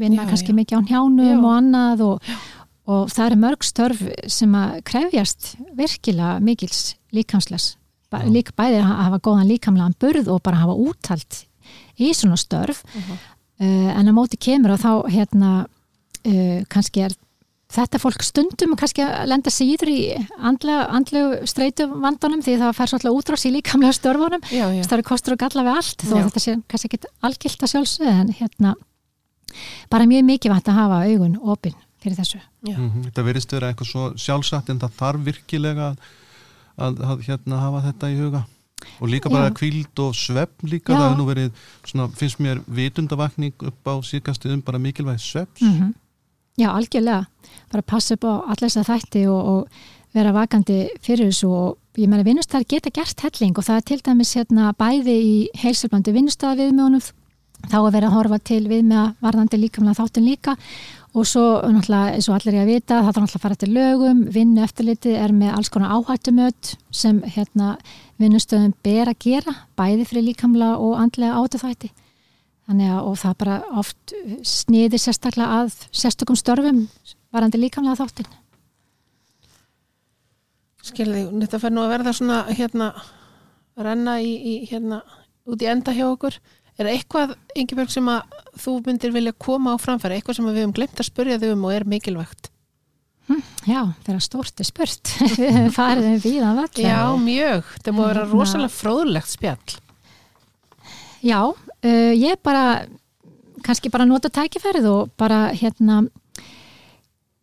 vinna 0.00 0.24
Já, 0.24 0.30
kannski 0.32 0.50
já. 0.50 0.56
mikið 0.58 0.74
á 0.74 0.80
njánum 0.88 1.28
Já. 1.28 1.36
og 1.38 1.52
annað 1.54 2.02
og, 2.08 2.32
og 2.90 3.12
það 3.14 3.26
eru 3.28 3.38
mörg 3.44 3.68
störf 3.68 4.02
sem 4.26 4.56
að 4.58 4.74
krefjast 4.90 5.52
virkilega 5.78 6.40
mikils 6.42 6.80
líkamsles, 7.14 7.68
ba 8.10 8.24
Já. 8.24 8.32
líka 8.34 8.56
bæði 8.58 8.82
að 8.82 8.90
hafa 9.04 9.22
góðan 9.28 9.46
líkamlegan 9.52 9.94
burð 10.02 10.26
og 10.34 10.42
bara 10.42 10.64
hafa 10.64 10.74
úttalt 10.74 11.44
í 12.02 12.10
svona 12.18 12.34
störf 12.40 12.82
Mhm. 12.98 13.14
uh, 13.62 13.90
en 13.94 14.10
á 14.10 14.12
móti 14.16 14.34
kemur 14.42 14.74
og 14.74 14.82
þá 14.82 14.90
hérna 15.06 15.50
uh, 16.26 16.64
kannski 16.66 17.06
er 17.06 17.14
þetta 17.70 18.00
fólk 18.02 18.24
stundum 18.26 18.74
kannski 18.78 19.04
að 19.04 19.28
lenda 19.30 19.50
síður 19.54 19.90
í 19.92 19.98
andlega, 20.38 20.86
andlegu 20.96 21.46
streitu 21.50 21.86
vandunum 21.90 22.42
því 22.42 22.56
það 22.62 22.76
fær 22.78 22.92
svolítið 22.92 23.18
útrás 23.18 23.46
í 23.46 23.52
líkamlega 23.54 23.96
störfunum 23.98 24.46
eru 24.98 25.06
kostur 25.06 25.36
og 25.36 25.42
galla 25.44 25.66
við 25.68 25.76
allt 25.78 26.02
þó 26.06 26.16
Já. 26.18 26.24
þetta 26.26 26.42
sé 26.44 26.56
kannski 26.70 26.90
ekki 26.90 27.12
algilt 27.28 27.62
að 27.66 27.72
sjálfsögðu 27.74 28.14
en 28.16 28.32
hérna 28.40 28.74
bara 29.90 30.06
mjög 30.10 30.26
mikið 30.30 30.54
vænt 30.54 30.70
að 30.70 30.78
hafa 30.80 31.00
augun 31.10 31.38
opinn 31.42 31.78
fyrir 32.00 32.16
þessu. 32.16 32.38
Já. 32.64 32.76
Mhm, 32.78 33.02
Þetta 33.10 33.24
verðist 33.26 33.52
vera 33.52 33.70
eitthvað 33.72 33.90
svo 33.90 34.04
sjálfsagt 34.16 34.70
en 34.72 34.78
það 34.80 34.94
þarf 35.00 35.24
virkilega 35.26 35.90
að, 35.90 35.98
að, 36.78 37.02
að 37.10 37.24
hérna, 37.28 37.58
hafa 37.60 37.82
þetta 37.90 38.10
í 38.10 38.18
huga 38.20 38.42
og 39.00 39.10
líka 39.12 39.28
bara 39.28 39.50
Já. 39.50 39.56
kvíld 39.58 40.00
og 40.00 40.14
svefn 40.16 40.70
líka 40.72 40.94
Já. 40.94 40.96
það 40.96 41.04
hefur 41.04 41.18
nú 41.20 41.26
verið, 41.28 41.50
svona, 41.84 42.06
finnst 42.16 42.40
mér 42.40 42.62
vitundavakning 42.66 43.52
upp 43.68 43.90
á 43.92 43.94
síkastuðum 44.00 44.62
bara 44.64 44.80
mikilvæg 44.80 45.20
svefns 45.20 45.60
Mm 45.66 45.92
Já, 46.60 46.68
algjörlega. 46.74 47.24
Bara 47.72 47.86
passa 47.86 48.16
upp 48.18 48.26
á 48.28 48.32
allir 48.52 48.68
þess 48.68 48.80
að 48.82 48.90
þætti 48.90 49.22
og, 49.32 49.40
og 49.52 50.16
vera 50.16 50.34
vakandi 50.34 50.80
fyrir 51.00 51.30
þessu 51.30 51.48
og 51.54 52.00
ég 52.00 52.10
meina 52.10 52.26
vinnustæðar 52.26 52.66
geta 52.68 52.92
gert 52.94 53.22
helling 53.24 53.56
og 53.56 53.66
það 53.66 53.78
er 53.78 53.86
til 53.88 54.00
dæmis 54.06 54.34
hérna 54.36 54.72
bæði 54.78 55.16
í 55.22 55.34
heilsublandi 55.62 56.14
vinnustæða 56.14 56.58
viðmjónum 56.60 57.04
þá 57.70 57.76
að 57.78 57.92
vera 57.94 58.08
að 58.08 58.16
horfa 58.16 58.38
til 58.50 58.62
við 58.70 58.82
með 58.88 59.00
að 59.02 59.24
varðandi 59.26 59.60
líkamlega 59.60 59.98
þáttin 60.00 60.26
líka 60.26 60.56
og 61.10 61.26
svo 61.26 61.44
náttúrulega 61.66 62.16
eins 62.16 62.28
og 62.30 62.36
allir 62.36 62.56
er 62.56 62.62
að 62.64 62.70
vita 62.70 62.98
það 63.00 63.06
þarf 63.06 63.20
náttúrulega 63.20 63.40
að 63.40 63.44
fara 63.44 63.60
til 63.60 63.70
lögum, 63.74 64.20
vinnu 64.34 64.62
eftirliti 64.64 65.14
er 65.18 65.34
með 65.36 65.56
alls 65.56 65.72
konar 65.72 65.94
áhættumöt 65.96 66.74
sem 66.94 67.22
hérna 67.36 67.72
vinnustöðum 68.22 68.76
ber 68.84 69.10
að 69.10 69.20
gera 69.26 69.56
bæði 69.78 70.06
fyrir 70.10 70.28
líkamlega 70.30 70.78
og 70.78 70.96
andlega 71.02 71.42
átuþætti 71.42 71.92
þannig 72.70 72.92
að 72.94 73.08
og 73.10 73.16
það 73.18 73.38
bara 73.42 73.56
oft 73.82 74.14
sniðir 74.46 75.02
sérstaklega 75.02 75.62
að 75.64 75.74
sérstökum 75.90 76.38
störfum 76.38 76.84
varandi 77.34 77.60
líkamlega 77.60 77.98
þáttin 77.98 78.30
skilði, 80.90 81.24
þetta 81.44 81.60
fer 81.62 81.74
nú 81.74 81.82
að 81.84 81.92
verða 81.94 82.14
svona 82.16 82.38
hérna, 82.50 82.92
renna 83.80 84.16
í, 84.22 84.30
í 84.32 84.54
hérna, 84.70 85.02
út 85.48 85.62
í 85.62 85.68
enda 85.70 85.94
hjá 85.96 86.06
okkur. 86.08 86.38
Er 86.80 86.88
eitthvað, 86.88 87.34
Ingeborg, 87.58 87.90
sem 87.92 88.06
að 88.08 88.38
þú 88.62 88.76
myndir 88.86 89.12
vilja 89.12 89.34
koma 89.36 89.74
á 89.76 89.78
framfæri, 89.80 90.16
eitthvað 90.18 90.38
sem 90.38 90.48
við 90.48 90.62
hefum 90.62 90.76
glemt 90.78 91.02
að 91.02 91.10
spurja 91.10 91.40
þau 91.42 91.50
um 91.52 91.66
og 91.68 91.74
er 91.76 91.86
mikilvægt? 91.88 92.48
Já, 93.68 93.84
þeirra 94.06 94.22
stórt 94.24 94.58
er 94.62 94.66
spurt. 94.66 95.12
Við 95.38 95.52
hefum 95.52 95.74
farið 95.76 96.06
um 96.08 96.22
víðan 96.24 96.56
vall 96.58 96.80
Já, 96.82 97.02
mjög, 97.20 97.68
það 97.84 97.94
múið 97.94 98.08
vera 98.08 98.24
Hérna- 98.24 98.40
rosalega 98.40 98.72
fróðlegt 98.74 99.30
spjall. 99.30 99.76
Já, 101.20 101.38
uh, 101.84 102.12
ég 102.14 102.40
bara 102.44 102.86
kannski 103.64 103.92
bara 103.92 104.08
nota 104.08 104.30
tækifærið 104.32 104.88
og 104.88 105.12
bara 105.20 105.50
hérna 105.56 106.02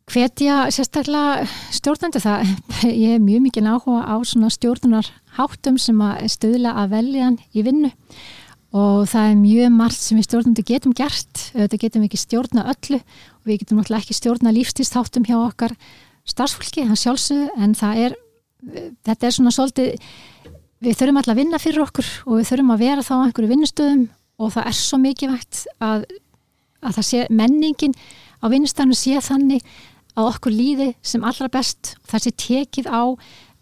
hvetja 0.08 0.68
sérstaklega 0.72 1.46
stjórnandi 1.76 2.22
það, 2.24 2.52
ég 3.04 3.16
hef 3.16 3.24
mjög 3.24 3.46
mikið 3.48 3.70
áhuga 3.74 4.04
á 4.08 4.16
svona 4.26 4.52
stjórnunar 4.54 5.10
háttum 5.38 5.80
sem 5.82 6.00
að 6.02 6.28
stuðla 6.34 6.76
að 6.84 6.94
veljan 6.96 7.40
í 7.54 7.64
vinnu. 7.66 7.94
Og 8.78 9.08
það 9.08 9.30
er 9.30 9.38
mjög 9.40 9.70
margt 9.74 10.02
sem 10.04 10.18
við 10.20 10.28
stjórnandi 10.28 10.64
getum 10.68 10.94
gert, 10.96 11.44
þetta 11.54 11.80
getum 11.82 12.04
við 12.04 12.10
ekki 12.10 12.20
stjórna 12.22 12.66
öllu. 12.74 13.00
Og 13.00 13.50
við 13.50 13.62
getum 13.62 13.80
náttúrulega 13.80 14.04
ekki 14.04 14.18
stjórna 14.18 14.54
lífstíðstáttum 14.56 15.28
hjá 15.28 15.38
okkar 15.40 15.76
starfsfólki, 16.28 16.84
það 16.90 17.02
sjálfsögðu, 17.04 17.48
en 17.64 17.76
það 17.80 18.02
er 18.06 18.18
þetta 19.06 19.28
er 19.28 19.36
svona 19.36 19.54
svolítið 19.54 20.10
við 20.84 20.98
þurfum 21.00 21.20
alltaf 21.22 21.34
að 21.34 21.40
vinna 21.42 21.60
fyrir 21.62 21.84
okkur 21.84 22.10
og 22.26 22.40
við 22.40 22.50
þurfum 22.52 22.74
að 22.74 22.84
vera 22.84 23.06
þá 23.06 23.14
á 23.14 23.24
einhverju 23.26 23.52
vinnustöðum 23.52 24.04
og 24.38 24.54
það 24.54 24.70
er 24.70 24.78
svo 24.78 25.00
mikilvægt 25.02 25.66
að, 25.84 26.06
að 26.86 27.02
sé 27.06 27.26
menningin 27.34 27.96
á 28.42 28.46
vinnustafnu 28.52 28.98
sé 28.98 29.20
þannig 29.24 29.66
að 30.18 30.32
okkur 30.32 30.54
líði 30.54 30.88
sem 31.06 31.26
allra 31.26 31.50
best 31.54 31.96
það 32.10 32.26
sé 32.26 32.34
tekið 32.46 32.90
á 32.90 33.02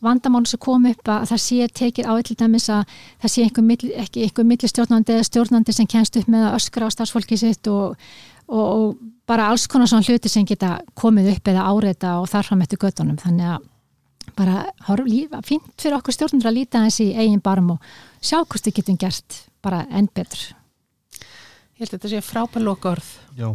vandamánu 0.05 0.49
sem 0.49 0.61
kom 0.61 0.85
upp 0.89 1.09
að 1.09 1.27
það 1.31 1.41
sé 1.41 1.67
tekið 1.79 2.07
á 2.11 2.13
til 2.27 2.37
dæmis 2.39 2.67
að 2.69 2.83
það 3.23 3.33
sé 3.33 3.45
einhver, 3.45 3.85
ekki 4.03 4.25
einhver 4.25 4.47
millistjórnandi 4.47 5.15
eða 5.15 5.27
stjórnandi 5.29 5.75
sem 5.75 5.89
kennst 5.89 6.19
upp 6.19 6.31
með 6.31 6.49
að 6.49 6.57
öskra 6.59 6.89
á 6.91 6.95
starfsfólki 6.95 7.39
sitt 7.39 7.69
og, 7.71 7.95
og, 8.47 8.65
og 8.65 8.97
bara 9.29 9.49
alls 9.49 9.67
konar 9.71 9.89
svona 9.89 10.05
hluti 10.05 10.31
sem 10.31 10.45
geta 10.47 10.77
komið 10.97 11.31
upp 11.35 11.49
eða 11.51 11.69
áreita 11.71 12.17
og 12.19 12.29
þarfram 12.31 12.65
eftir 12.65 12.81
göttunum 12.83 13.17
þannig 13.21 13.55
að 13.55 13.71
bara 14.35 14.65
horf, 14.89 15.07
lífa, 15.07 15.39
fínt 15.45 15.73
fyrir 15.79 15.99
okkur 15.99 16.15
stjórnundur 16.15 16.51
að 16.51 16.59
líta 16.59 16.83
þessi 16.83 17.11
eigin 17.15 17.43
barm 17.43 17.75
og 17.75 17.89
sjá 18.19 18.41
hvort 18.41 18.67
við 18.67 18.81
getum 18.81 18.99
gert 18.99 19.45
bara 19.63 19.85
enn 19.89 20.09
betur. 20.13 20.51
Ég 21.75 21.83
held 21.83 21.91
að 21.91 21.97
þetta 21.97 22.09
sé 22.13 22.19
frábæð 22.23 22.63
loka 22.63 22.91
orð 22.93 23.07
Já, 23.35 23.49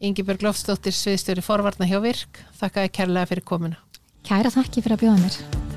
Ingeborg 0.00 0.40
Lofsdóttir, 0.46 0.96
sviðstjóri 0.96 1.44
forvarna 1.44 1.84
hjá 1.90 1.98
Virk 2.00 2.40
Þakka 2.62 2.86
þér 2.86 2.94
kærlega 2.96 3.32
fyrir 3.34 3.48
komuna. 3.52 3.82
Kæra 4.24 4.54
þakki 4.56 4.86
fyrir 4.86 4.96
að 4.96 5.04
bjóða 5.04 5.26
mér. 5.26 5.67